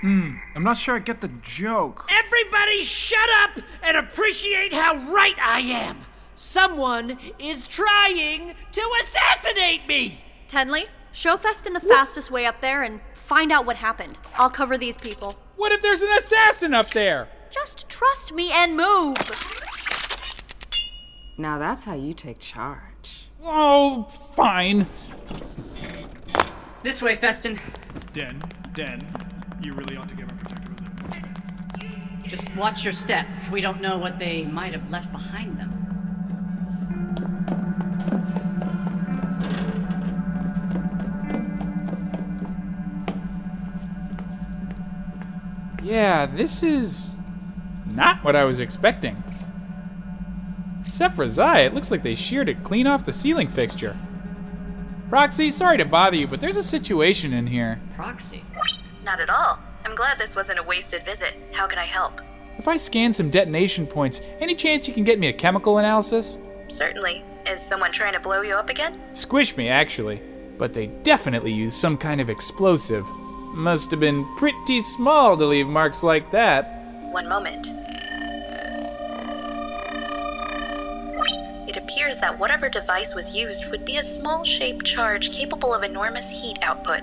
Hmm, 0.00 0.36
I'm 0.54 0.62
not 0.62 0.78
sure 0.78 0.96
I 0.96 0.98
get 0.98 1.20
the 1.20 1.30
joke. 1.42 2.06
Everybody 2.10 2.82
shut 2.82 3.28
up 3.42 3.62
and 3.82 3.96
appreciate 3.96 4.72
how 4.72 4.96
right 5.12 5.38
I 5.38 5.60
am. 5.60 5.98
Someone 6.36 7.18
is 7.38 7.66
trying 7.66 8.54
to 8.72 8.90
assassinate 9.02 9.86
me. 9.86 10.24
Tenlee, 10.48 10.88
show 11.12 11.36
Feston 11.36 11.74
the 11.74 11.80
fastest 11.80 12.30
way 12.30 12.46
up 12.46 12.62
there 12.62 12.82
and 12.82 13.00
find 13.12 13.52
out 13.52 13.66
what 13.66 13.76
happened. 13.76 14.18
I'll 14.36 14.48
cover 14.48 14.78
these 14.78 14.96
people. 14.96 15.36
What 15.56 15.70
if 15.70 15.82
there's 15.82 16.00
an 16.00 16.10
assassin 16.16 16.72
up 16.72 16.90
there? 16.90 17.28
Just 17.50 17.90
trust 17.90 18.32
me 18.32 18.50
and 18.52 18.74
move. 18.76 19.18
Now 21.36 21.58
that's 21.58 21.84
how 21.84 21.94
you 21.94 22.14
take 22.14 22.38
charge. 22.38 23.28
Oh, 23.44 24.04
fine. 24.04 24.86
This 26.82 27.02
way, 27.02 27.14
Feston. 27.14 27.58
Den, 28.12 28.42
Den, 28.74 29.00
you 29.62 29.72
really 29.72 29.96
ought 29.96 30.08
to 30.08 30.16
give 30.16 30.28
our 30.28 30.36
protector 30.36 30.72
a 30.72 30.74
little 30.74 31.02
more 31.02 31.12
space. 31.12 31.60
Just 32.26 32.56
watch 32.56 32.84
your 32.84 32.92
step. 32.92 33.26
We 33.50 33.60
don't 33.60 33.80
know 33.80 33.98
what 33.98 34.18
they 34.18 34.44
might 34.44 34.72
have 34.72 34.90
left 34.90 35.12
behind 35.12 35.58
them. 35.58 35.76
Yeah, 45.82 46.26
this 46.26 46.62
is 46.62 47.16
not 47.86 48.22
what 48.22 48.36
I 48.36 48.44
was 48.44 48.60
expecting. 48.60 49.22
Except 50.82 51.14
for 51.14 51.26
Zai, 51.26 51.60
it 51.60 51.74
looks 51.74 51.90
like 51.90 52.02
they 52.02 52.14
sheared 52.14 52.48
it 52.48 52.62
clean 52.62 52.86
off 52.86 53.04
the 53.04 53.12
ceiling 53.12 53.48
fixture. 53.48 53.96
Proxy, 55.08 55.50
sorry 55.50 55.78
to 55.78 55.84
bother 55.84 56.16
you, 56.16 56.28
but 56.28 56.40
there's 56.40 56.56
a 56.56 56.62
situation 56.62 57.32
in 57.32 57.48
here. 57.48 57.80
Proxy? 57.96 58.44
Not 59.20 59.28
at 59.28 59.36
all. 59.36 59.58
I'm 59.84 59.94
glad 59.94 60.18
this 60.18 60.34
wasn't 60.34 60.60
a 60.60 60.62
wasted 60.62 61.04
visit. 61.04 61.34
How 61.52 61.66
can 61.66 61.78
I 61.78 61.84
help? 61.84 62.22
If 62.56 62.66
I 62.66 62.78
scan 62.78 63.12
some 63.12 63.28
detonation 63.28 63.86
points, 63.86 64.22
any 64.40 64.54
chance 64.54 64.88
you 64.88 64.94
can 64.94 65.04
get 65.04 65.18
me 65.18 65.26
a 65.28 65.32
chemical 65.32 65.76
analysis? 65.76 66.38
Certainly. 66.70 67.22
Is 67.46 67.60
someone 67.60 67.92
trying 67.92 68.14
to 68.14 68.20
blow 68.20 68.40
you 68.40 68.54
up 68.54 68.70
again? 68.70 68.98
Squish 69.12 69.58
me, 69.58 69.68
actually. 69.68 70.22
But 70.56 70.72
they 70.72 70.86
definitely 70.86 71.52
used 71.52 71.78
some 71.78 71.98
kind 71.98 72.18
of 72.22 72.30
explosive. 72.30 73.06
Must 73.52 73.90
have 73.90 74.00
been 74.00 74.24
pretty 74.38 74.80
small 74.80 75.36
to 75.36 75.44
leave 75.44 75.66
marks 75.66 76.02
like 76.02 76.30
that. 76.30 76.82
One 77.12 77.28
moment. 77.28 77.66
It 81.68 81.76
appears 81.76 82.18
that 82.20 82.38
whatever 82.38 82.70
device 82.70 83.14
was 83.14 83.28
used 83.28 83.66
would 83.70 83.84
be 83.84 83.98
a 83.98 84.02
small 84.02 84.44
shaped 84.44 84.86
charge 84.86 85.30
capable 85.30 85.74
of 85.74 85.82
enormous 85.82 86.30
heat 86.30 86.56
output. 86.62 87.02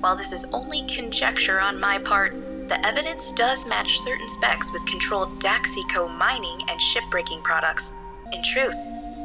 While 0.00 0.16
this 0.16 0.32
is 0.32 0.44
only 0.52 0.86
conjecture 0.86 1.58
on 1.58 1.80
my 1.80 1.98
part, 1.98 2.34
the 2.68 2.84
evidence 2.86 3.30
does 3.32 3.66
match 3.66 3.98
certain 4.00 4.28
specs 4.28 4.70
with 4.72 4.84
controlled 4.86 5.40
Daxico 5.40 6.08
mining 6.08 6.60
and 6.68 6.80
shipbreaking 6.80 7.42
products. 7.42 7.92
In 8.32 8.42
truth, 8.42 8.76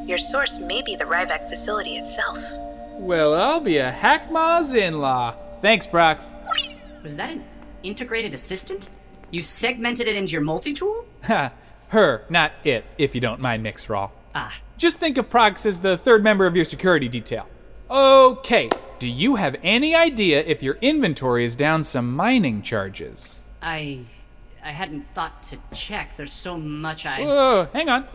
your 0.07 0.17
source 0.17 0.59
may 0.59 0.81
be 0.81 0.95
the 0.95 1.03
Ryvek 1.03 1.49
facility 1.49 1.97
itself. 1.97 2.39
Well, 2.93 3.33
I'll 3.33 3.59
be 3.59 3.77
a 3.77 3.91
Hackmaw's 3.91 4.73
in 4.73 5.01
law. 5.01 5.35
Thanks, 5.59 5.85
Prox. 5.85 6.35
Was 7.03 7.17
that 7.17 7.31
an 7.31 7.43
integrated 7.83 8.33
assistant? 8.33 8.87
You 9.31 9.41
segmented 9.41 10.07
it 10.07 10.15
into 10.15 10.33
your 10.33 10.41
multi 10.41 10.73
tool? 10.73 11.05
Ha, 11.23 11.51
her, 11.89 12.25
not 12.29 12.51
it, 12.63 12.85
if 12.97 13.13
you 13.13 13.21
don't 13.21 13.39
mind, 13.39 13.63
Mix 13.63 13.89
Rahl. 13.89 14.11
Ah. 14.33 14.55
Just 14.77 14.97
think 14.97 15.17
of 15.17 15.29
Prox 15.29 15.65
as 15.65 15.79
the 15.79 15.97
third 15.97 16.23
member 16.23 16.45
of 16.45 16.55
your 16.55 16.65
security 16.65 17.09
detail. 17.09 17.47
Okay, 17.91 18.69
do 18.99 19.07
you 19.07 19.35
have 19.35 19.57
any 19.63 19.93
idea 19.93 20.41
if 20.45 20.63
your 20.63 20.75
inventory 20.81 21.43
is 21.43 21.55
down 21.57 21.83
some 21.83 22.15
mining 22.15 22.61
charges? 22.61 23.41
I. 23.61 23.99
I 24.63 24.71
hadn't 24.71 25.07
thought 25.13 25.41
to 25.43 25.57
check. 25.73 26.15
There's 26.15 26.31
so 26.31 26.57
much 26.57 27.05
I. 27.05 27.21
Whoa, 27.21 27.67
hang 27.73 27.89
on. 27.89 28.07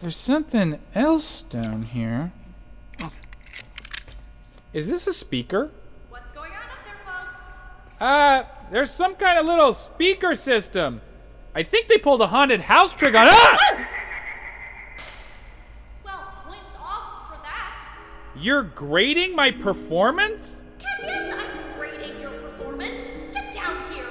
There's 0.00 0.16
something 0.16 0.78
else 0.94 1.42
down 1.42 1.82
here. 1.82 2.32
Is 4.72 4.88
this 4.88 5.06
a 5.06 5.12
speaker? 5.12 5.70
What's 6.08 6.32
going 6.32 6.50
on 6.52 6.58
up 6.58 6.84
there, 6.84 6.96
folks? 7.04 7.36
Uh, 8.00 8.42
there's 8.72 8.90
some 8.90 9.14
kind 9.16 9.38
of 9.38 9.46
little 9.46 9.72
speaker 9.72 10.34
system. 10.34 11.00
I 11.54 11.62
think 11.62 11.88
they 11.88 11.98
pulled 11.98 12.20
a 12.22 12.28
haunted 12.28 12.62
house 12.62 12.94
trick 12.94 13.14
on. 13.14 13.28
Ah! 13.30 13.88
Well, 16.04 16.32
points 16.44 16.74
off 16.80 17.28
for 17.28 17.42
that. 17.42 17.86
You're 18.36 18.64
grading 18.64 19.36
my 19.36 19.52
performance? 19.52 20.64
Yes, 20.80 21.36
I'm 21.38 21.78
grading 21.78 22.20
your 22.20 22.32
performance. 22.32 23.08
Get 23.32 23.54
down 23.54 23.92
here. 23.92 24.04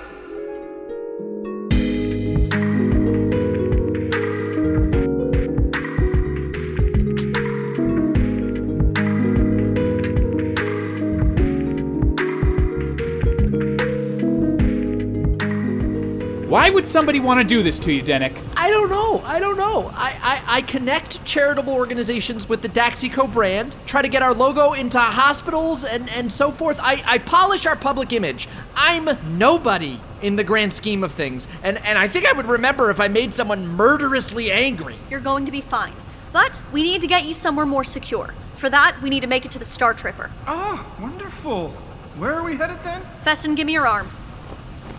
Why 16.47 16.69
would 16.69 16.87
somebody 16.87 17.19
want 17.19 17.41
to 17.41 17.43
do 17.43 17.61
this 17.61 17.77
to 17.79 17.91
you, 17.91 18.01
Dennek? 18.01 18.52
I 18.73 18.75
don't 18.75 18.89
know. 18.89 19.21
I 19.23 19.39
don't 19.39 19.57
know. 19.57 19.91
I, 19.93 20.17
I, 20.23 20.57
I 20.57 20.61
connect 20.63 21.23
charitable 21.25 21.73
organizations 21.73 22.49
with 22.49 22.63
the 22.63 22.69
Daxico 22.69 23.31
brand, 23.31 23.75
try 23.85 24.01
to 24.01 24.07
get 24.07 24.23
our 24.23 24.33
logo 24.33 24.73
into 24.73 24.99
hospitals 24.99 25.85
and, 25.85 26.09
and 26.09 26.31
so 26.31 26.49
forth. 26.49 26.79
I, 26.81 27.03
I 27.05 27.17
polish 27.19 27.67
our 27.67 27.75
public 27.75 28.11
image. 28.11 28.49
I'm 28.75 29.07
nobody 29.37 29.99
in 30.23 30.37
the 30.37 30.43
grand 30.43 30.73
scheme 30.73 31.03
of 31.03 31.11
things. 31.11 31.47
And, 31.61 31.77
and 31.85 31.99
I 31.99 32.07
think 32.07 32.25
I 32.25 32.31
would 32.31 32.47
remember 32.47 32.89
if 32.89 32.99
I 32.99 33.07
made 33.09 33.31
someone 33.31 33.67
murderously 33.67 34.51
angry. 34.51 34.95
You're 35.07 35.19
going 35.19 35.45
to 35.45 35.51
be 35.51 35.61
fine. 35.61 35.93
But 36.31 36.59
we 36.71 36.81
need 36.81 37.01
to 37.01 37.07
get 37.07 37.25
you 37.25 37.35
somewhere 37.35 37.67
more 37.67 37.83
secure. 37.83 38.33
For 38.55 38.71
that, 38.71 38.99
we 39.03 39.11
need 39.11 39.21
to 39.21 39.27
make 39.27 39.45
it 39.45 39.51
to 39.51 39.59
the 39.59 39.65
StarTripper. 39.65 40.31
Ah, 40.47 40.83
wonderful. 40.99 41.69
Where 42.17 42.33
are 42.33 42.43
we 42.43 42.55
headed 42.55 42.81
then? 42.83 43.03
Feston, 43.23 43.55
give 43.55 43.67
me 43.67 43.73
your 43.73 43.87
arm. 43.87 44.09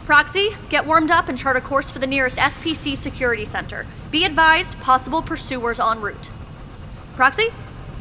Proxy, 0.05 0.51
get 0.69 0.85
warmed 0.85 1.11
up 1.11 1.31
and 1.31 1.39
chart 1.39 1.57
a 1.57 1.63
course 1.63 1.91
for 1.91 1.99
the 1.99 2.07
nearest 2.07 2.37
SPC 2.37 2.95
security 2.95 3.47
center. 3.47 3.87
Be 4.11 4.25
advised, 4.25 4.79
possible 4.81 5.23
pursuers 5.23 5.81
en 5.81 6.01
route. 6.03 6.31
Proxy? 7.17 7.49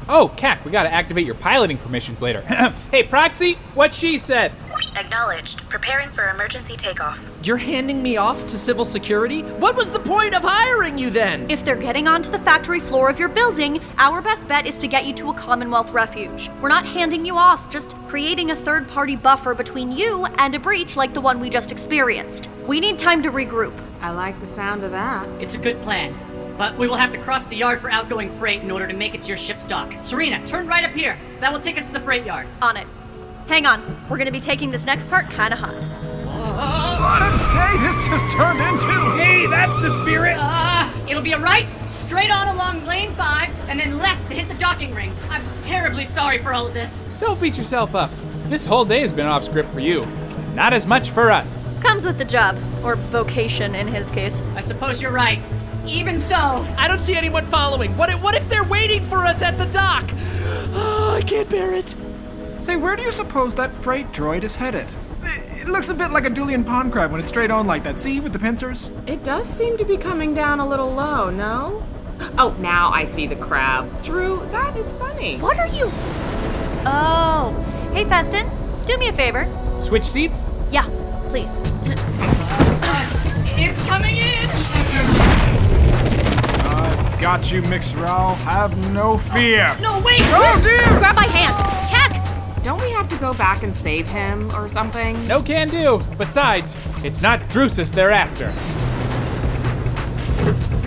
Oh, 0.10 0.34
Cac, 0.36 0.66
we 0.66 0.72
gotta 0.72 0.92
activate 0.92 1.26
your 1.26 1.36
piloting 1.36 1.78
permissions 1.78 2.22
later. 2.22 2.42
hey, 2.92 3.04
Proxy, 3.04 3.54
what 3.74 3.96
she 3.96 4.18
said. 4.18 4.52
Acknowledged. 4.98 5.68
Preparing 5.70 6.10
for 6.10 6.30
emergency 6.30 6.76
takeoff. 6.76 7.18
You're 7.44 7.58
handing 7.58 8.02
me 8.02 8.16
off 8.16 8.48
to 8.48 8.58
civil 8.58 8.86
security? 8.86 9.42
What 9.42 9.76
was 9.76 9.92
the 9.92 10.00
point 10.00 10.34
of 10.34 10.44
hiring 10.44 10.98
you 10.98 11.10
then? 11.10 11.52
If 11.52 11.66
they're 11.66 11.76
getting 11.76 12.08
onto 12.08 12.32
the 12.32 12.40
factory 12.40 12.80
floor 12.80 13.10
of 13.10 13.20
your 13.20 13.28
building, 13.28 13.82
our 13.98 14.22
best 14.22 14.48
bet 14.48 14.66
is 14.66 14.78
to 14.78 14.88
get 14.88 15.06
you 15.06 15.14
to 15.16 15.30
a 15.30 15.34
Commonwealth 15.34 15.92
refuge. 15.92 16.50
We're 16.62 16.70
not 16.70 16.86
handing 16.86 17.26
you 17.26 17.36
off, 17.36 17.70
just 17.70 17.98
creating 18.08 18.52
a 18.52 18.56
third 18.56 18.88
party 18.88 19.18
buffer 19.18 19.54
between 19.54 19.92
you 19.92 20.26
and 20.38 20.56
a 20.56 20.60
breach 20.60 20.96
like 20.96 21.14
the 21.14 21.20
one 21.20 21.42
we 21.42 21.50
just 21.50 21.74
experienced. 21.74 22.50
We 22.66 22.80
need 22.80 22.98
time 22.98 23.22
to 23.24 23.30
regroup. 23.30 23.78
I 24.00 24.12
like 24.12 24.40
the 24.40 24.48
sound 24.48 24.86
of 24.86 24.92
that. 24.92 25.28
It's 25.42 25.56
a 25.56 25.58
good 25.58 25.82
plan. 25.82 26.16
But 26.58 26.78
we 26.78 26.88
will 26.88 26.96
have 26.96 27.12
to 27.12 27.18
cross 27.18 27.46
the 27.46 27.58
yard 27.58 27.82
for 27.82 27.92
outgoing 27.92 28.32
freight 28.32 28.62
in 28.62 28.72
order 28.72 28.88
to 28.88 28.94
make 28.94 29.16
it 29.16 29.22
to 29.24 29.28
your 29.28 29.38
ship's 29.38 29.66
dock. 29.66 29.94
Serena, 30.00 30.42
turn 30.46 30.66
right 30.66 30.86
up 30.86 30.92
here. 30.92 31.18
That 31.42 31.52
will 31.52 31.60
take 31.60 31.78
us 31.78 31.88
to 31.88 31.94
the 31.94 32.00
freight 32.00 32.26
yard. 32.26 32.48
On 32.62 32.78
it. 32.78 32.88
Hang 33.48 33.66
on, 33.66 33.84
we're 34.10 34.18
gonna 34.18 34.32
be 34.32 34.40
taking 34.40 34.72
this 34.72 34.86
next 34.86 35.10
part 35.10 35.30
kinda 35.30 35.58
hot. 35.58 35.76
Oh, 36.46 36.93
What 37.14 37.22
a 37.22 37.30
day 37.54 37.78
this 37.86 38.08
has 38.08 38.34
turned 38.34 38.60
into! 38.60 38.88
Hey, 39.22 39.46
that's 39.46 39.76
the 39.84 39.94
spirit! 40.02 40.36
Uh, 40.40 40.90
it'll 41.08 41.22
be 41.22 41.34
a 41.34 41.40
right, 41.40 41.68
straight 41.88 42.32
on 42.32 42.48
along 42.48 42.84
lane 42.88 43.12
5, 43.12 43.70
and 43.70 43.80
then 43.80 44.00
left 44.00 44.28
to 44.30 44.34
hit 44.34 44.50
the 44.50 44.56
docking 44.56 44.96
ring. 44.96 45.14
I'm 45.30 45.44
terribly 45.62 46.06
sorry 46.06 46.40
for 46.40 46.54
all 46.54 46.66
of 46.66 46.74
this. 46.74 47.06
Don't 47.20 47.40
beat 47.40 47.56
yourself 47.56 47.94
up. 47.94 48.10
This 48.46 48.66
whole 48.66 48.84
day 48.84 49.02
has 49.02 49.14
been 49.14 49.28
off 49.28 49.44
script 49.44 49.72
for 49.72 49.80
you. 49.80 50.04
Not 50.56 50.74
as 50.74 50.88
much 50.88 51.12
for 51.12 51.30
us. 51.30 51.78
Comes 51.84 52.04
with 52.04 52.18
the 52.18 52.26
job, 52.26 52.58
or 52.84 52.96
vocation 52.96 53.76
in 53.76 53.88
his 53.88 54.10
case. 54.10 54.42
I 54.56 54.62
suppose 54.62 55.00
you're 55.00 55.12
right. 55.12 55.40
Even 55.86 56.18
so, 56.18 56.66
I 56.80 56.88
don't 56.88 57.00
see 57.00 57.16
anyone 57.16 57.46
following. 57.46 57.96
What 57.96 58.10
if, 58.10 58.24
what 58.24 58.34
if 58.34 58.50
they're 58.50 58.64
waiting 58.64 59.04
for 59.04 59.20
us 59.20 59.44
at 59.44 59.60
the 59.60 59.68
dock? 59.68 60.10
Oh, 60.76 61.14
I 61.16 61.22
can't 61.22 61.48
bear 61.48 61.76
it. 61.76 61.96
Say, 62.62 62.76
where 62.76 62.96
do 62.96 63.04
you 63.04 63.12
suppose 63.12 63.54
that 63.54 63.72
freight 63.72 64.12
droid 64.12 64.44
is 64.44 64.56
headed? 64.56 64.88
It 65.26 65.68
looks 65.68 65.90
a 65.90 65.94
bit 65.94 66.12
like 66.12 66.26
a 66.26 66.30
Dulian 66.30 66.66
pond 66.66 66.92
crab 66.92 67.12
when 67.12 67.20
it's 67.20 67.30
straight 67.30 67.52
on 67.52 67.66
like 67.66 67.84
that. 67.84 67.98
See, 67.98 68.20
with 68.20 68.34
the 68.34 68.40
pincers? 68.40 68.90
It 69.08 69.24
does 69.24 69.48
seem 69.48 69.78
to 69.78 69.86
be 69.86 69.98
coming 69.98 70.34
down 70.34 70.60
a 70.60 70.68
little 70.68 70.92
low, 70.92 71.30
no? 71.30 71.84
Oh, 72.38 72.56
now 72.60 72.92
I 72.92 73.04
see 73.04 73.28
the 73.28 73.36
crab. 73.36 74.04
Drew, 74.04 74.46
that 74.52 74.78
is 74.78 74.94
funny. 74.94 75.38
What 75.38 75.58
are 75.58 75.68
you? 75.68 75.90
Oh. 76.86 77.54
Hey, 77.94 78.06
Feston, 78.06 78.50
do 78.86 78.98
me 78.98 79.08
a 79.08 79.14
favor. 79.14 79.48
Switch 79.78 80.04
seats? 80.06 80.48
Yeah, 80.72 80.88
please. 81.30 81.52
it's 83.58 83.80
coming 83.88 84.18
in! 84.18 84.50
I 86.66 87.18
got 87.22 87.52
you, 87.52 87.62
Mix 87.64 87.94
Rahl. 87.94 88.36
Have 88.36 88.78
no 88.94 89.18
fear. 89.18 89.78
No, 89.82 90.02
wait! 90.04 90.22
Oh, 90.26 90.60
dear! 90.62 90.84
Grab 91.00 91.16
my 91.16 91.28
hand. 91.28 91.84
Heck! 92.64 92.74
Don't 92.74 92.82
we 92.82 92.92
have 92.92 93.10
to 93.10 93.18
go 93.18 93.34
back 93.34 93.64
and 93.64 93.76
save 93.76 94.08
him 94.08 94.54
or 94.56 94.70
something? 94.70 95.28
No 95.28 95.42
can 95.42 95.70
do. 95.70 96.04
Besides, 96.18 96.78
it's 97.04 97.22
not 97.22 97.42
Drusus 97.42 97.92
they're 97.92 98.12
after. 98.12 98.52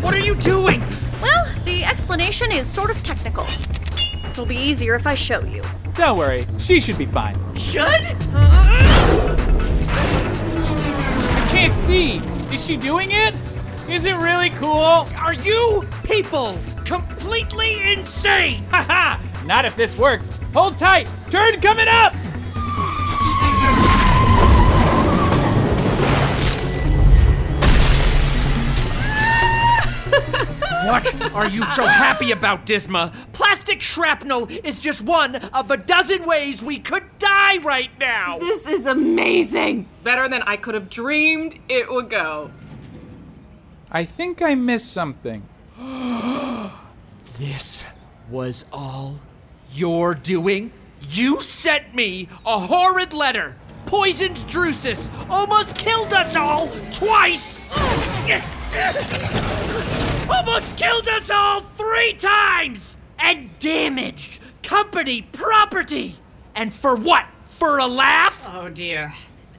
What 0.03 0.15
are 0.15 0.19
you 0.19 0.35
doing? 0.37 0.81
Well, 1.21 1.47
the 1.65 1.85
explanation 1.85 2.51
is 2.53 2.67
sort 2.67 2.91
of 2.91 3.03
technical. 3.03 3.47
It'll 4.31 4.47
be 4.47 4.57
easier 4.57 4.95
if 4.95 5.07
I 5.07 5.15
show 5.15 5.41
you. 5.45 5.62
Don't 5.95 6.19
worry, 6.19 6.47
she 6.59 6.81
should 6.81 6.99
be 6.99 7.07
fine. 7.07 7.37
Should? 7.55 7.85
I 8.35 8.49
can't 11.51 11.75
see. 11.75 12.19
Is 12.53 12.65
she 12.65 12.77
doing 12.77 13.09
it? 13.11 13.35
Is 13.89 14.05
it 14.05 14.15
really 14.15 14.51
cool? 14.51 15.09
Are 15.17 15.35
you 15.35 15.87
people 16.05 16.59
completely 16.85 17.93
insane? 17.93 18.65
Haha! 18.71 19.23
Not 19.45 19.65
if 19.65 19.77
this 19.77 19.97
works. 19.97 20.33
Hold 20.53 20.77
tight. 20.77 21.07
Turn 21.31 21.61
coming 21.61 21.89
up. 21.89 22.15
What 30.87 31.21
are 31.35 31.49
you 31.49 31.65
so 31.67 31.85
happy 31.85 32.31
about, 32.31 32.65
Disma? 32.65 33.12
Plastic 33.33 33.83
shrapnel 33.83 34.47
is 34.62 34.79
just 34.79 35.03
one 35.03 35.35
of 35.35 35.69
a 35.73 35.77
dozen 35.77 36.25
ways 36.25 36.62
we 36.62 36.79
could 36.79 37.03
die 37.19 37.57
right 37.59 37.91
now. 37.99 38.39
This 38.39 38.69
is 38.69 38.87
amazing! 38.87 39.89
Better 40.05 40.29
than 40.29 40.43
I 40.43 40.57
could 40.57 40.75
have 40.75 40.89
dreamed 40.89 41.59
it 41.69 41.91
would 41.91 42.09
go. 42.09 42.53
I 43.91 44.05
think 44.05 44.41
I 44.41 44.55
missed 44.55 44.93
something. 44.93 45.43
This 47.39 47.85
was 48.31 48.65
all 48.73 49.21
your 49.75 50.15
doing? 50.15 50.73
You 51.03 51.41
sent 51.41 51.95
me 51.95 52.29
a 52.45 52.59
horrid 52.59 53.13
letter, 53.13 53.57
poisoned 53.87 54.37
Drusus, 54.37 55.11
almost 55.31 55.77
killed 55.77 56.13
us 56.13 56.37
all 56.37 56.69
twice! 56.93 57.61
almost 60.29 60.77
killed 60.77 61.09
us 61.09 61.31
all 61.31 61.61
three 61.61 62.15
times! 62.15 62.97
And 63.19 63.59
damaged 63.59 64.41
company 64.63 65.23
property! 65.23 66.17
And 66.55 66.73
for 66.73 66.97
what? 66.97 67.27
For 67.47 67.79
a 67.79 67.87
laugh? 67.87 68.43
Oh 68.53 68.69
dear. 68.69 69.15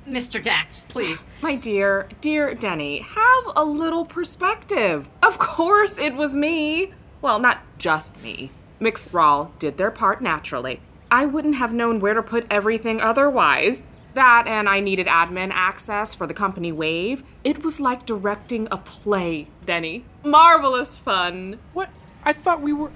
Mr. 0.08 0.42
Dax, 0.42 0.86
please. 0.90 1.26
My 1.42 1.56
dear, 1.56 2.08
dear 2.22 2.54
Denny, 2.54 3.00
have 3.00 3.44
a 3.56 3.64
little 3.64 4.06
perspective. 4.06 5.10
Of 5.22 5.38
course 5.38 5.98
it 5.98 6.16
was 6.16 6.36
me. 6.36 6.94
Well, 7.22 7.40
not 7.40 7.60
just 7.78 8.22
me. 8.24 8.52
Mix 8.80 9.12
Rahl 9.12 9.52
did 9.60 9.78
their 9.78 9.92
part 9.92 10.22
naturally. 10.22 10.80
I 11.10 11.26
wouldn't 11.26 11.56
have 11.56 11.74
known 11.74 12.00
where 12.00 12.14
to 12.14 12.24
put 12.24 12.46
everything 12.50 13.02
otherwise. 13.02 13.88
That 14.14 14.46
and 14.48 14.68
I 14.68 14.80
needed 14.80 15.08
admin 15.08 15.52
access 15.54 16.14
for 16.14 16.26
the 16.26 16.34
company 16.34 16.72
Wave. 16.72 17.24
It 17.44 17.64
was 17.64 17.80
like 17.80 18.06
directing 18.06 18.68
a 18.72 18.78
play, 18.78 19.48
Denny. 19.66 20.06
Marvelous 20.24 20.98
fun. 20.98 21.60
What? 21.74 21.90
I 22.24 22.34
thought 22.34 22.62
we 22.62 22.74
were. 22.74 22.92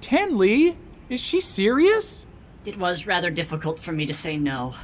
Tenlee? 0.00 0.76
Is 1.08 1.22
she 1.22 1.40
serious? 1.40 2.26
It 2.64 2.78
was 2.78 3.06
rather 3.06 3.30
difficult 3.30 3.78
for 3.78 3.92
me 3.92 4.06
to 4.06 4.14
say 4.14 4.38
no. 4.38 4.74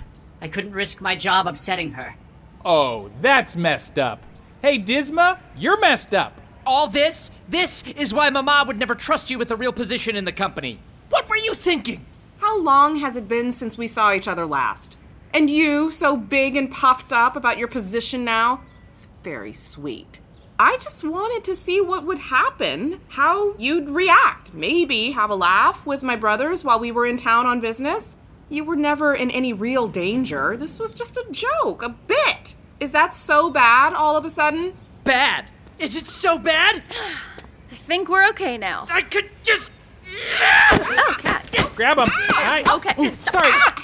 I 0.43 0.49
couldn't 0.49 0.73
risk 0.73 1.01
my 1.01 1.17
job 1.17 1.47
upsetting 1.47 1.93
her. 1.93 2.17
Oh, 2.65 3.11
that's 3.21 3.57
messed 3.57 3.99
up. 3.99 4.23
Hey, 4.61 4.79
Disma, 4.79 5.39
you're 5.57 5.81
messed 5.81 6.15
up. 6.15 6.41
All 6.67 6.87
this? 6.87 7.31
This 7.49 7.83
is 7.97 8.13
why 8.13 8.29
Mama 8.29 8.65
would 8.67 8.79
never 8.79 8.95
trust 8.95 9.31
you 9.31 9.39
with 9.39 9.51
a 9.51 9.57
real 9.57 9.73
position 9.73 10.15
in 10.15 10.27
the 10.27 10.33
company. 10.33 10.81
What 11.09 11.29
were 11.29 11.37
you 11.37 11.55
thinking? 11.55 12.05
How 12.51 12.61
long 12.61 12.97
has 12.97 13.15
it 13.15 13.29
been 13.29 13.53
since 13.53 13.79
we 13.79 13.87
saw 13.87 14.13
each 14.13 14.27
other 14.27 14.45
last? 14.45 14.99
And 15.33 15.49
you, 15.49 15.93
so 15.93 16.17
big 16.17 16.57
and 16.57 16.69
puffed 16.69 17.13
up 17.13 17.37
about 17.37 17.59
your 17.59 17.69
position 17.69 18.25
now? 18.25 18.63
It's 18.91 19.07
very 19.23 19.53
sweet. 19.53 20.19
I 20.59 20.77
just 20.79 21.05
wanted 21.05 21.45
to 21.45 21.55
see 21.55 21.81
what 21.81 22.05
would 22.05 22.19
happen, 22.19 23.03
how 23.07 23.55
you'd 23.57 23.89
react, 23.89 24.53
maybe 24.53 25.13
have 25.13 25.31
a 25.31 25.37
laugh 25.37 25.87
with 25.87 26.03
my 26.03 26.17
brothers 26.17 26.65
while 26.65 26.81
we 26.81 26.91
were 26.91 27.07
in 27.07 27.17
town 27.17 27.47
on 27.47 27.61
business. 27.61 28.17
You 28.49 28.65
were 28.65 28.75
never 28.75 29.15
in 29.15 29.31
any 29.31 29.53
real 29.53 29.87
danger. 29.87 30.57
This 30.57 30.81
was 30.81 30.93
just 30.93 31.17
a 31.17 31.27
joke, 31.31 31.85
a 31.85 31.91
bit. 31.91 32.57
Is 32.81 32.91
that 32.91 33.15
so 33.15 33.49
bad 33.49 33.95
all 33.95 34.17
of 34.17 34.25
a 34.25 34.31
sudden? 34.31 34.75
Bad. 35.05 35.53
Is 35.79 35.95
it 35.95 36.09
so 36.09 36.37
bad? 36.37 36.83
I 37.71 37.77
think 37.77 38.09
we're 38.09 38.29
okay 38.31 38.59
now. 38.59 38.87
I 38.91 39.03
could 39.03 39.31
just. 39.45 39.71
Oh, 40.13 41.17
cat. 41.19 41.47
Grab 41.77 41.99
him. 41.99 42.09
Ah, 42.13 42.63
Hi. 42.63 42.77
Okay. 42.77 42.95
Ooh, 42.99 43.15
sorry. 43.17 43.49
Ah, 43.51 43.75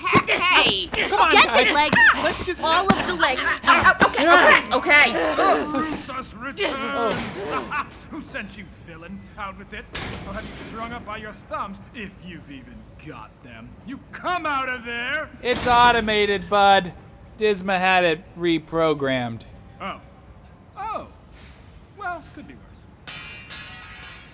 hey, 0.62 0.87
Come 1.09 1.21
on, 1.21 1.31
get 1.33 1.47
guys. 1.47 1.67
his 1.67 1.75
legs. 1.75 1.99
Let's 2.23 2.47
just. 2.47 2.61
All 2.62 2.87
of 2.87 3.07
the 3.07 3.15
legs. 3.15 3.41
Ah, 3.45 3.97
oh, 4.01 4.07
okay, 4.09 4.29
okay, 4.29 4.75
okay. 4.77 5.12
Oh. 5.39 5.73
Drusus 5.77 6.41
returns! 6.41 8.07
Who 8.11 8.21
sent 8.21 8.59
you, 8.59 8.65
villain? 8.87 9.21
Out 9.39 9.57
with 9.59 9.73
it. 9.73 9.85
I'll 10.27 10.35
have 10.35 10.45
you 10.47 10.55
strung 10.55 10.93
up 10.93 11.05
by 11.07 11.17
your 11.19 11.33
thumbs, 11.33 11.81
if 11.95 12.23
you've 12.25 12.51
even 12.51 12.75
got 13.07 13.31
them. 13.43 13.71
You 13.87 14.01
come 14.12 14.47
out 14.47 14.69
of 14.69 14.85
there! 14.85 15.31
It's 15.43 15.67
automated, 15.67 16.49
bud. 16.51 16.93
Disma 17.39 17.79
had 17.79 18.05
it 18.05 18.21
reprogrammed. 18.39 19.45
Oh. 19.81 19.85
Oh. 19.85 20.01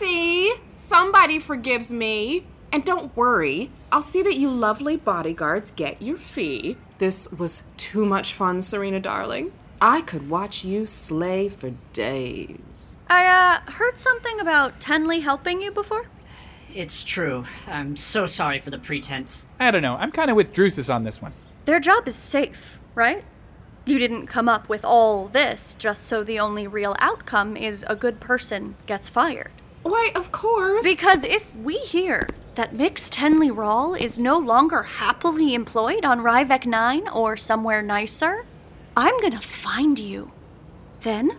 See? 0.02 0.52
Somebody 0.74 1.38
forgives 1.38 1.92
me. 1.92 2.44
And 2.72 2.84
don't 2.84 3.16
worry, 3.16 3.70
I'll 3.92 4.02
see 4.02 4.20
that 4.22 4.36
you 4.36 4.50
lovely 4.50 4.96
bodyguards 4.96 5.70
get 5.70 6.02
your 6.02 6.16
fee. 6.16 6.76
This 6.98 7.30
was 7.30 7.62
too 7.76 8.04
much 8.04 8.32
fun, 8.34 8.62
Serena 8.62 8.98
darling. 8.98 9.52
I 9.80 10.00
could 10.00 10.28
watch 10.28 10.64
you 10.64 10.86
slay 10.86 11.48
for 11.48 11.70
days. 11.92 12.98
I, 13.08 13.26
uh, 13.26 13.70
heard 13.70 13.96
something 13.96 14.40
about 14.40 14.80
Tenlee 14.80 15.22
helping 15.22 15.62
you 15.62 15.70
before? 15.70 16.06
It's 16.74 17.04
true. 17.04 17.44
I'm 17.68 17.94
so 17.94 18.26
sorry 18.26 18.58
for 18.58 18.70
the 18.70 18.78
pretense. 18.78 19.46
I 19.60 19.70
don't 19.70 19.82
know. 19.82 19.94
I'm 19.94 20.10
kind 20.10 20.30
of 20.30 20.36
with 20.36 20.52
Drusus 20.52 20.92
on 20.92 21.04
this 21.04 21.22
one. 21.22 21.32
Their 21.64 21.78
job 21.78 22.08
is 22.08 22.16
safe, 22.16 22.80
right? 22.96 23.22
You 23.86 24.00
didn't 24.00 24.26
come 24.26 24.48
up 24.48 24.68
with 24.68 24.84
all 24.84 25.28
this 25.28 25.76
just 25.76 26.06
so 26.06 26.24
the 26.24 26.40
only 26.40 26.66
real 26.66 26.96
outcome 26.98 27.56
is 27.56 27.84
a 27.88 27.94
good 27.94 28.18
person 28.18 28.74
gets 28.86 29.08
fired. 29.08 29.52
Why, 29.82 30.12
of 30.14 30.32
course. 30.32 30.84
Because 30.84 31.24
if 31.24 31.56
we 31.56 31.78
hear 31.78 32.28
that 32.54 32.74
Mix 32.74 33.08
Tenlee 33.10 33.54
Rahl 33.54 33.94
is 33.94 34.18
no 34.18 34.38
longer 34.38 34.82
happily 34.82 35.54
employed 35.54 36.04
on 36.04 36.20
Ryvek 36.20 36.66
9 36.66 37.08
or 37.08 37.36
somewhere 37.36 37.82
nicer, 37.82 38.44
I'm 38.96 39.18
gonna 39.20 39.40
find 39.40 39.98
you. 39.98 40.30
Then, 41.00 41.38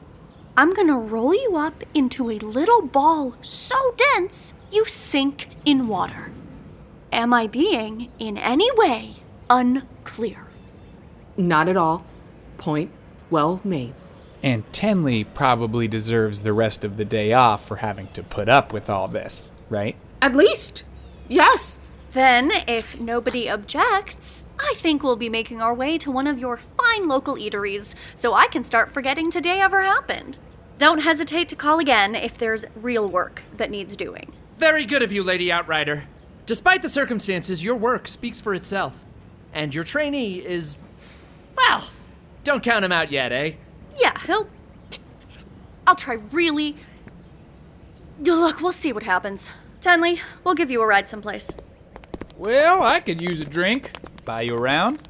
I'm 0.58 0.74
gonna 0.74 0.98
roll 0.98 1.34
you 1.34 1.56
up 1.56 1.84
into 1.94 2.30
a 2.30 2.40
little 2.40 2.82
ball 2.82 3.36
so 3.42 3.76
dense 3.96 4.54
you 4.72 4.86
sink 4.86 5.50
in 5.66 5.88
water. 5.88 6.32
Am 7.12 7.34
I 7.34 7.48
being, 7.48 8.12
in 8.18 8.38
any 8.38 8.72
way, 8.74 9.16
unclear? 9.50 10.48
Not 11.38 11.70
at 11.70 11.78
all. 11.78 12.06
Point 12.58 12.92
well 13.30 13.62
made. 13.64 13.94
And 14.44 14.70
Tenlee 14.74 15.26
probably 15.34 15.88
deserves 15.88 16.44
the 16.44 16.52
rest 16.52 16.84
of 16.84 16.98
the 16.98 17.06
day 17.06 17.32
off 17.32 17.66
for 17.66 17.78
having 17.78 18.08
to 18.10 18.22
put 18.22 18.50
up 18.50 18.74
with 18.74 18.90
all 18.90 19.08
this, 19.08 19.52
right? 19.70 19.96
At 20.22 20.36
least. 20.36 20.84
Yes. 21.30 21.82
Then, 22.12 22.52
if 22.68 23.00
nobody 23.00 23.50
objects, 23.50 24.44
I 24.60 24.74
think 24.76 25.02
we'll 25.02 25.16
be 25.16 25.30
making 25.30 25.62
our 25.62 25.74
way 25.74 25.98
to 25.98 26.12
one 26.12 26.28
of 26.28 26.38
your 26.38 26.58
fine 26.58 27.08
local 27.08 27.38
eateries 27.38 27.96
so 28.16 28.34
I 28.34 28.48
can 28.48 28.64
start 28.66 28.92
forgetting 28.92 29.32
today 29.32 29.62
ever 29.62 29.82
happened. 29.82 30.38
Don't 30.78 31.00
hesitate 31.00 31.48
to 31.50 31.56
call 31.56 31.80
again 31.80 32.14
if 32.14 32.38
there's 32.38 32.66
real 32.76 33.08
work 33.08 33.44
that 33.56 33.72
needs 33.72 33.96
doing. 33.96 34.34
Very 34.58 34.86
good 34.86 35.02
of 35.02 35.14
you, 35.14 35.24
Lady 35.24 35.52
Outrider. 35.52 36.06
Despite 36.46 36.82
the 36.82 36.90
circumstances, 36.90 37.64
your 37.64 37.76
work 37.76 38.08
speaks 38.08 38.42
for 38.42 38.54
itself. 38.54 39.04
And 39.54 39.74
your 39.74 39.84
trainee 39.84 40.36
is. 40.36 40.78
Well, 41.56 41.88
don't 42.44 42.62
count 42.64 42.84
him 42.84 42.92
out 42.92 43.12
yet, 43.12 43.32
eh? 43.32 43.54
Yeah, 43.98 44.14
he'll. 44.26 44.48
I'll 45.86 45.96
try 45.96 46.16
really. 46.32 46.76
Look, 48.20 48.62
we'll 48.62 48.72
see 48.72 48.94
what 48.94 49.04
happens. 49.04 49.50
Tenlee, 49.82 50.20
we'll 50.44 50.56
give 50.56 50.72
you 50.72 50.82
a 50.82 50.88
ride 50.88 51.08
someplace. 51.08 51.52
Well, 52.38 52.82
I 52.84 53.00
could 53.00 53.22
use 53.22 53.42
a 53.42 53.46
drink. 53.46 53.92
Buy 54.26 54.42
you 54.44 54.56
around. 54.56 55.04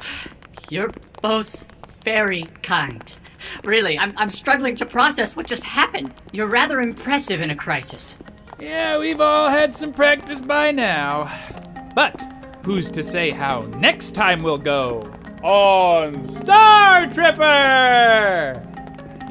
You're 0.69 0.91
both 1.22 1.67
very 2.04 2.43
kind. 2.63 3.13
Really, 3.63 3.98
I'm, 4.00 4.13
I'm 4.17 4.30
struggling 4.30 4.76
to 4.78 4.86
process 4.86 5.36
what 5.36 5.46
just 5.48 5.63
happened. 5.63 6.13
You're 6.32 6.48
rather 6.48 6.80
impressive 6.82 7.41
in 7.41 7.52
a 7.52 7.56
crisis. 7.56 8.15
Yeah, 8.60 8.98
we've 8.98 9.22
all 9.22 9.50
had 9.50 9.76
some 9.76 9.93
practice 9.93 10.41
by 10.41 10.72
now. 10.72 11.32
But 11.96 12.24
who's 12.65 12.89
to 12.91 13.04
say 13.04 13.30
how 13.30 13.62
next 13.78 14.12
time 14.12 14.41
we'll 14.41 14.58
go? 14.58 15.02
On 15.43 16.13
StarTripper! 16.15 18.72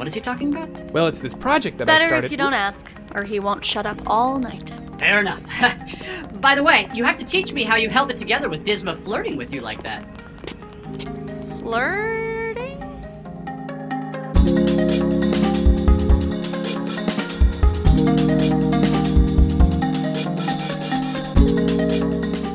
What 0.02 0.08
is 0.08 0.14
he 0.14 0.20
talking 0.20 0.52
about? 0.52 0.90
Well, 0.90 1.06
it's 1.06 1.20
this 1.20 1.32
project 1.32 1.78
that 1.78 1.88
I 1.88 1.92
Better 1.92 2.08
started. 2.08 2.24
if 2.24 2.32
you 2.32 2.36
don't 2.36 2.54
ask. 2.54 2.92
or 3.14 3.22
he 3.22 3.38
won't 3.38 3.64
shut 3.64 3.86
up 3.86 4.02
all 4.08 4.40
night. 4.40 4.68
Fair 4.98 5.20
enough. 5.20 5.46
By 6.40 6.56
the 6.56 6.62
way, 6.64 6.88
you 6.92 7.04
have 7.04 7.14
to 7.18 7.24
teach 7.24 7.52
me 7.52 7.62
how 7.62 7.76
you 7.76 7.88
held 7.88 8.10
it 8.10 8.16
together 8.16 8.48
with 8.48 8.66
Disma 8.66 8.96
flirting 8.96 9.36
with 9.36 9.54
you 9.54 9.60
like 9.60 9.80
that. 9.84 10.02
Flirting? 11.60 12.80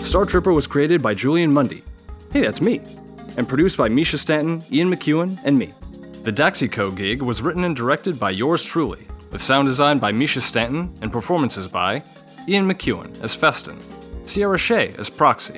StarTripper 0.04 0.54
was 0.54 0.68
created 0.68 1.02
by 1.02 1.14
Julian 1.14 1.54
Mundy. 1.54 1.82
Hey, 2.34 2.42
that's 2.42 2.60
me. 2.60 2.82
And 3.38 3.48
produced 3.48 3.78
by 3.78 3.88
Mischa 3.88 4.18
Stanton, 4.18 4.62
Ian 4.70 4.94
McQuown, 4.94 5.40
and 5.46 5.58
me. 5.58 5.74
The 6.28 6.34
Daxico 6.34 6.94
gig 6.94 7.22
was 7.22 7.42
written 7.42 7.64
and 7.64 7.74
directed 7.74 8.20
by 8.20 8.32
yours 8.32 8.62
truly, 8.62 9.08
with 9.32 9.42
sound 9.42 9.66
design 9.66 9.98
by 9.98 10.12
Mischa 10.12 10.42
Stanton 10.42 10.94
and 11.02 11.10
performances 11.10 11.70
by 11.70 12.04
Ian 12.50 12.70
McQuown 12.70 13.24
as 13.24 13.34
Feston, 13.34 13.78
Sierra 14.28 14.58
Shay 14.58 14.94
as 14.98 15.10
Proxy, 15.10 15.58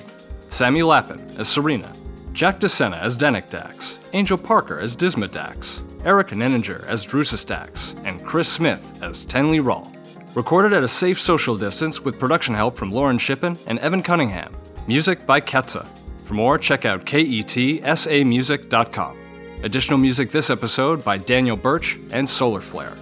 Sammi 0.52 0.84
Lappin 0.84 1.28
as 1.40 1.48
Serena, 1.48 1.92
Jack 2.34 2.60
DeSena 2.60 3.02
as 3.02 3.18
Dennek 3.18 3.50
Dax, 3.50 3.98
Angel 4.14 4.38
Parker 4.38 4.78
as 4.78 4.96
Disma 4.96 5.32
Dax, 5.32 5.82
Eric 6.06 6.28
Nenninger 6.28 6.86
as 6.86 7.04
Drusus 7.04 7.44
Dax, 7.44 7.96
and 8.04 8.24
Chris 8.24 8.48
Smith 8.48 9.00
as 9.02 9.26
Tenlee 9.26 9.66
Rahl. 9.66 9.92
Recorded 10.36 10.74
at 10.74 10.84
a 10.84 10.88
safe 10.88 11.20
social 11.20 11.58
distance 11.58 12.02
with 12.02 12.20
production 12.20 12.54
help 12.54 12.78
from 12.78 12.92
Lauren 12.92 13.18
Shippen 13.18 13.58
and 13.66 13.80
Evan 13.80 14.04
Cunningham. 14.04 14.56
Music 14.88 15.26
by 15.26 15.42
Ketsa. 15.42 15.88
For 16.26 16.36
more, 16.36 16.60
check 16.60 16.86
out 16.86 17.08
ketsamusic.com. 17.08 19.29
Additional 19.64 19.98
music 19.98 20.30
this 20.32 20.50
episode 20.50 21.04
by 21.04 21.18
Daniel 21.18 21.58
Birch 21.58 21.96
and 22.12 22.28
Soularflair. 22.28 22.98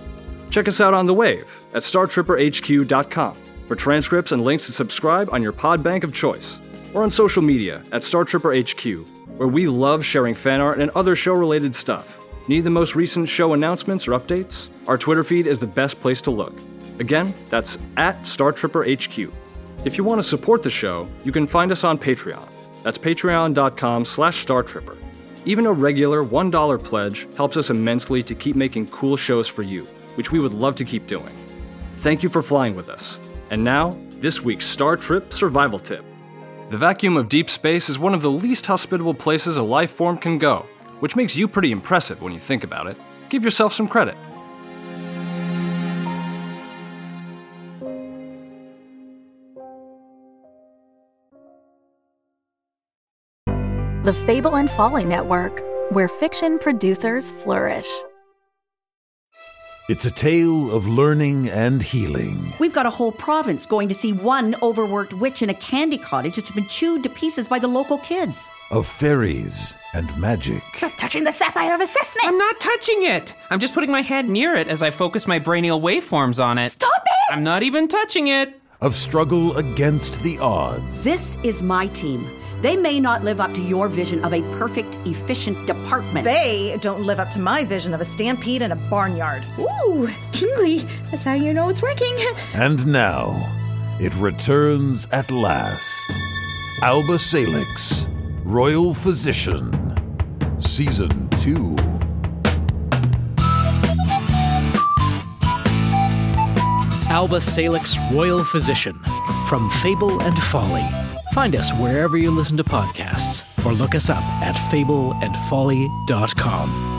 Check 0.49 0.67
us 0.67 0.81
out 0.81 0.93
on 0.93 1.05
the 1.05 1.13
wave 1.13 1.43
at 1.73 1.83
startripperhq.com 1.83 3.37
for 3.67 3.75
transcripts 3.75 4.31
and 4.31 4.43
links 4.43 4.65
to 4.65 4.71
subscribe 4.71 5.29
on 5.31 5.43
your 5.43 5.51
pod 5.51 5.83
bank 5.83 6.03
of 6.03 6.13
choice, 6.13 6.59
or 6.93 7.03
on 7.03 7.11
social 7.11 7.43
media 7.43 7.83
at 7.91 8.01
StarTripperHQ, 8.01 9.05
where 9.37 9.47
we 9.47 9.67
love 9.67 10.03
sharing 10.03 10.33
fan 10.33 10.61
art 10.61 10.79
and 10.79 10.89
other 10.91 11.15
show 11.15 11.33
related 11.33 11.75
stuff. 11.75 12.25
Need 12.47 12.63
the 12.63 12.69
most 12.69 12.95
recent 12.95 13.29
show 13.29 13.53
announcements 13.53 14.07
or 14.07 14.11
updates? 14.11 14.69
Our 14.87 14.97
Twitter 14.97 15.23
feed 15.23 15.45
is 15.47 15.59
the 15.59 15.67
best 15.67 15.99
place 16.01 16.21
to 16.21 16.31
look. 16.31 16.53
Again, 16.99 17.35
that's 17.49 17.77
at 17.97 18.19
StarTripperHQ. 18.21 19.31
If 19.85 19.97
you 19.97 20.03
want 20.03 20.19
to 20.19 20.23
support 20.23 20.63
the 20.63 20.69
show, 20.71 21.07
you 21.23 21.31
can 21.31 21.45
find 21.45 21.71
us 21.71 21.83
on 21.83 21.99
Patreon. 21.99 22.51
That's 22.81 22.97
patreon.com 22.97 24.05
slash 24.05 24.43
startripper. 24.45 24.97
Even 25.47 25.65
a 25.65 25.71
regular 25.71 26.25
$1 26.25 26.83
pledge 26.83 27.25
helps 27.38 27.55
us 27.55 27.69
immensely 27.69 28.21
to 28.21 28.36
keep 28.36 28.57
making 28.57 28.86
cool 28.88 29.15
shows 29.15 29.47
for 29.47 29.63
you, 29.63 29.86
which 30.15 30.29
we 30.29 30.39
would 30.39 30.51
love 30.51 30.75
to 30.75 30.83
keep 30.83 31.07
doing. 31.07 31.33
Thank 31.93 32.21
you 32.21 32.27
for 32.27 32.41
flying 32.41 32.75
with 32.75 32.89
us. 32.89 33.17
And 33.49 33.63
now, 33.63 33.97
this 34.10 34.41
week's 34.41 34.65
Star 34.65 34.97
Trip 34.97 35.31
Survival 35.31 35.79
Tip. 35.79 36.03
The 36.69 36.77
vacuum 36.77 37.15
of 37.15 37.29
deep 37.29 37.49
space 37.49 37.88
is 37.88 37.97
one 37.97 38.13
of 38.13 38.21
the 38.21 38.29
least 38.29 38.65
hospitable 38.65 39.13
places 39.13 39.55
a 39.55 39.63
life 39.63 39.91
form 39.91 40.17
can 40.17 40.38
go, 40.38 40.65
which 40.99 41.15
makes 41.15 41.38
you 41.38 41.47
pretty 41.47 41.71
impressive 41.71 42.21
when 42.21 42.33
you 42.33 42.41
think 42.41 42.65
about 42.65 42.88
it. 42.88 42.97
Give 43.29 43.41
yourself 43.41 43.71
some 43.71 43.88
credit. 43.88 44.17
The 54.07 54.13
Fable 54.13 54.55
and 54.55 54.71
Folly 54.71 55.03
Network, 55.03 55.61
where 55.91 56.07
fiction 56.07 56.59
producers 56.59 57.31
flourish. 57.43 57.89
It's 59.89 60.05
a 60.05 60.11
tale 60.11 60.71
of 60.71 60.87
learning 60.87 61.49
and 61.49 61.83
healing. 61.83 62.53
We've 62.57 62.71
got 62.71 62.85
a 62.85 62.89
whole 62.89 63.11
province 63.11 63.65
going 63.65 63.89
to 63.89 63.93
see 63.93 64.13
one 64.13 64.55
overworked 64.61 65.13
witch 65.15 65.41
in 65.41 65.49
a 65.49 65.53
candy 65.53 65.97
cottage 65.97 66.37
that's 66.37 66.51
been 66.51 66.69
chewed 66.69 67.03
to 67.03 67.09
pieces 67.09 67.49
by 67.49 67.59
the 67.59 67.67
local 67.67 67.97
kids. 67.97 68.49
Of 68.71 68.87
fairies 68.87 69.75
and 69.93 70.17
magic. 70.17 70.63
You're 70.79 70.89
touching 70.91 71.25
the 71.25 71.33
sapphire 71.33 71.75
of 71.75 71.81
assessment. 71.81 72.29
I'm 72.29 72.37
not 72.37 72.61
touching 72.61 73.03
it. 73.03 73.33
I'm 73.49 73.59
just 73.59 73.73
putting 73.73 73.91
my 73.91 74.03
hand 74.03 74.29
near 74.29 74.55
it 74.55 74.69
as 74.69 74.81
I 74.81 74.89
focus 74.89 75.27
my 75.27 75.41
brainial 75.41 75.81
waveforms 75.81 76.41
on 76.41 76.57
it. 76.57 76.71
Stop 76.71 77.03
it! 77.05 77.33
I'm 77.33 77.43
not 77.43 77.61
even 77.61 77.89
touching 77.89 78.27
it. 78.27 78.57
Of 78.79 78.95
struggle 78.95 79.57
against 79.57 80.23
the 80.23 80.39
odds. 80.39 81.03
This 81.03 81.35
is 81.43 81.61
my 81.61 81.87
team. 81.87 82.29
They 82.61 82.75
may 82.75 82.99
not 82.99 83.23
live 83.23 83.39
up 83.39 83.53
to 83.53 83.61
your 83.61 83.87
vision 83.87 84.25
of 84.25 84.33
a 84.33 84.41
perfect, 84.57 84.97
efficient 85.05 85.67
department. 85.67 86.23
They 86.23 86.77
don't 86.81 87.03
live 87.03 87.19
up 87.19 87.29
to 87.31 87.39
my 87.39 87.63
vision 87.63 87.93
of 87.93 88.01
a 88.01 88.05
stampede 88.05 88.63
in 88.63 88.71
a 88.71 88.75
barnyard. 88.75 89.43
Ooh, 89.59 90.09
Kingly, 90.31 90.79
that's 91.11 91.23
how 91.23 91.33
you 91.33 91.53
know 91.53 91.69
it's 91.69 91.81
working. 91.81 92.17
And 92.55 92.87
now, 92.87 93.35
it 93.99 94.15
returns 94.15 95.07
at 95.11 95.29
last. 95.29 96.11
Alba 96.81 97.19
Salix, 97.19 98.07
Royal 98.43 98.93
Physician, 98.93 99.71
Season 100.59 101.29
2. 101.29 101.75
Alba 107.09 107.39
Salix, 107.39 107.97
Royal 108.11 108.43
Physician, 108.43 108.99
from 109.47 109.69
Fable 109.81 110.21
and 110.21 110.37
Folly. 110.43 111.06
Find 111.38 111.56
us 111.56 111.71
wherever 111.73 112.17
you 112.17 112.32
listen 112.32 112.58
to 112.58 112.63
podcasts 112.63 113.45
or 113.63 113.71
look 113.71 113.93
us 113.93 114.10
up 114.10 114.23
at 114.41 114.56
fableandfolly.com. 114.56 116.96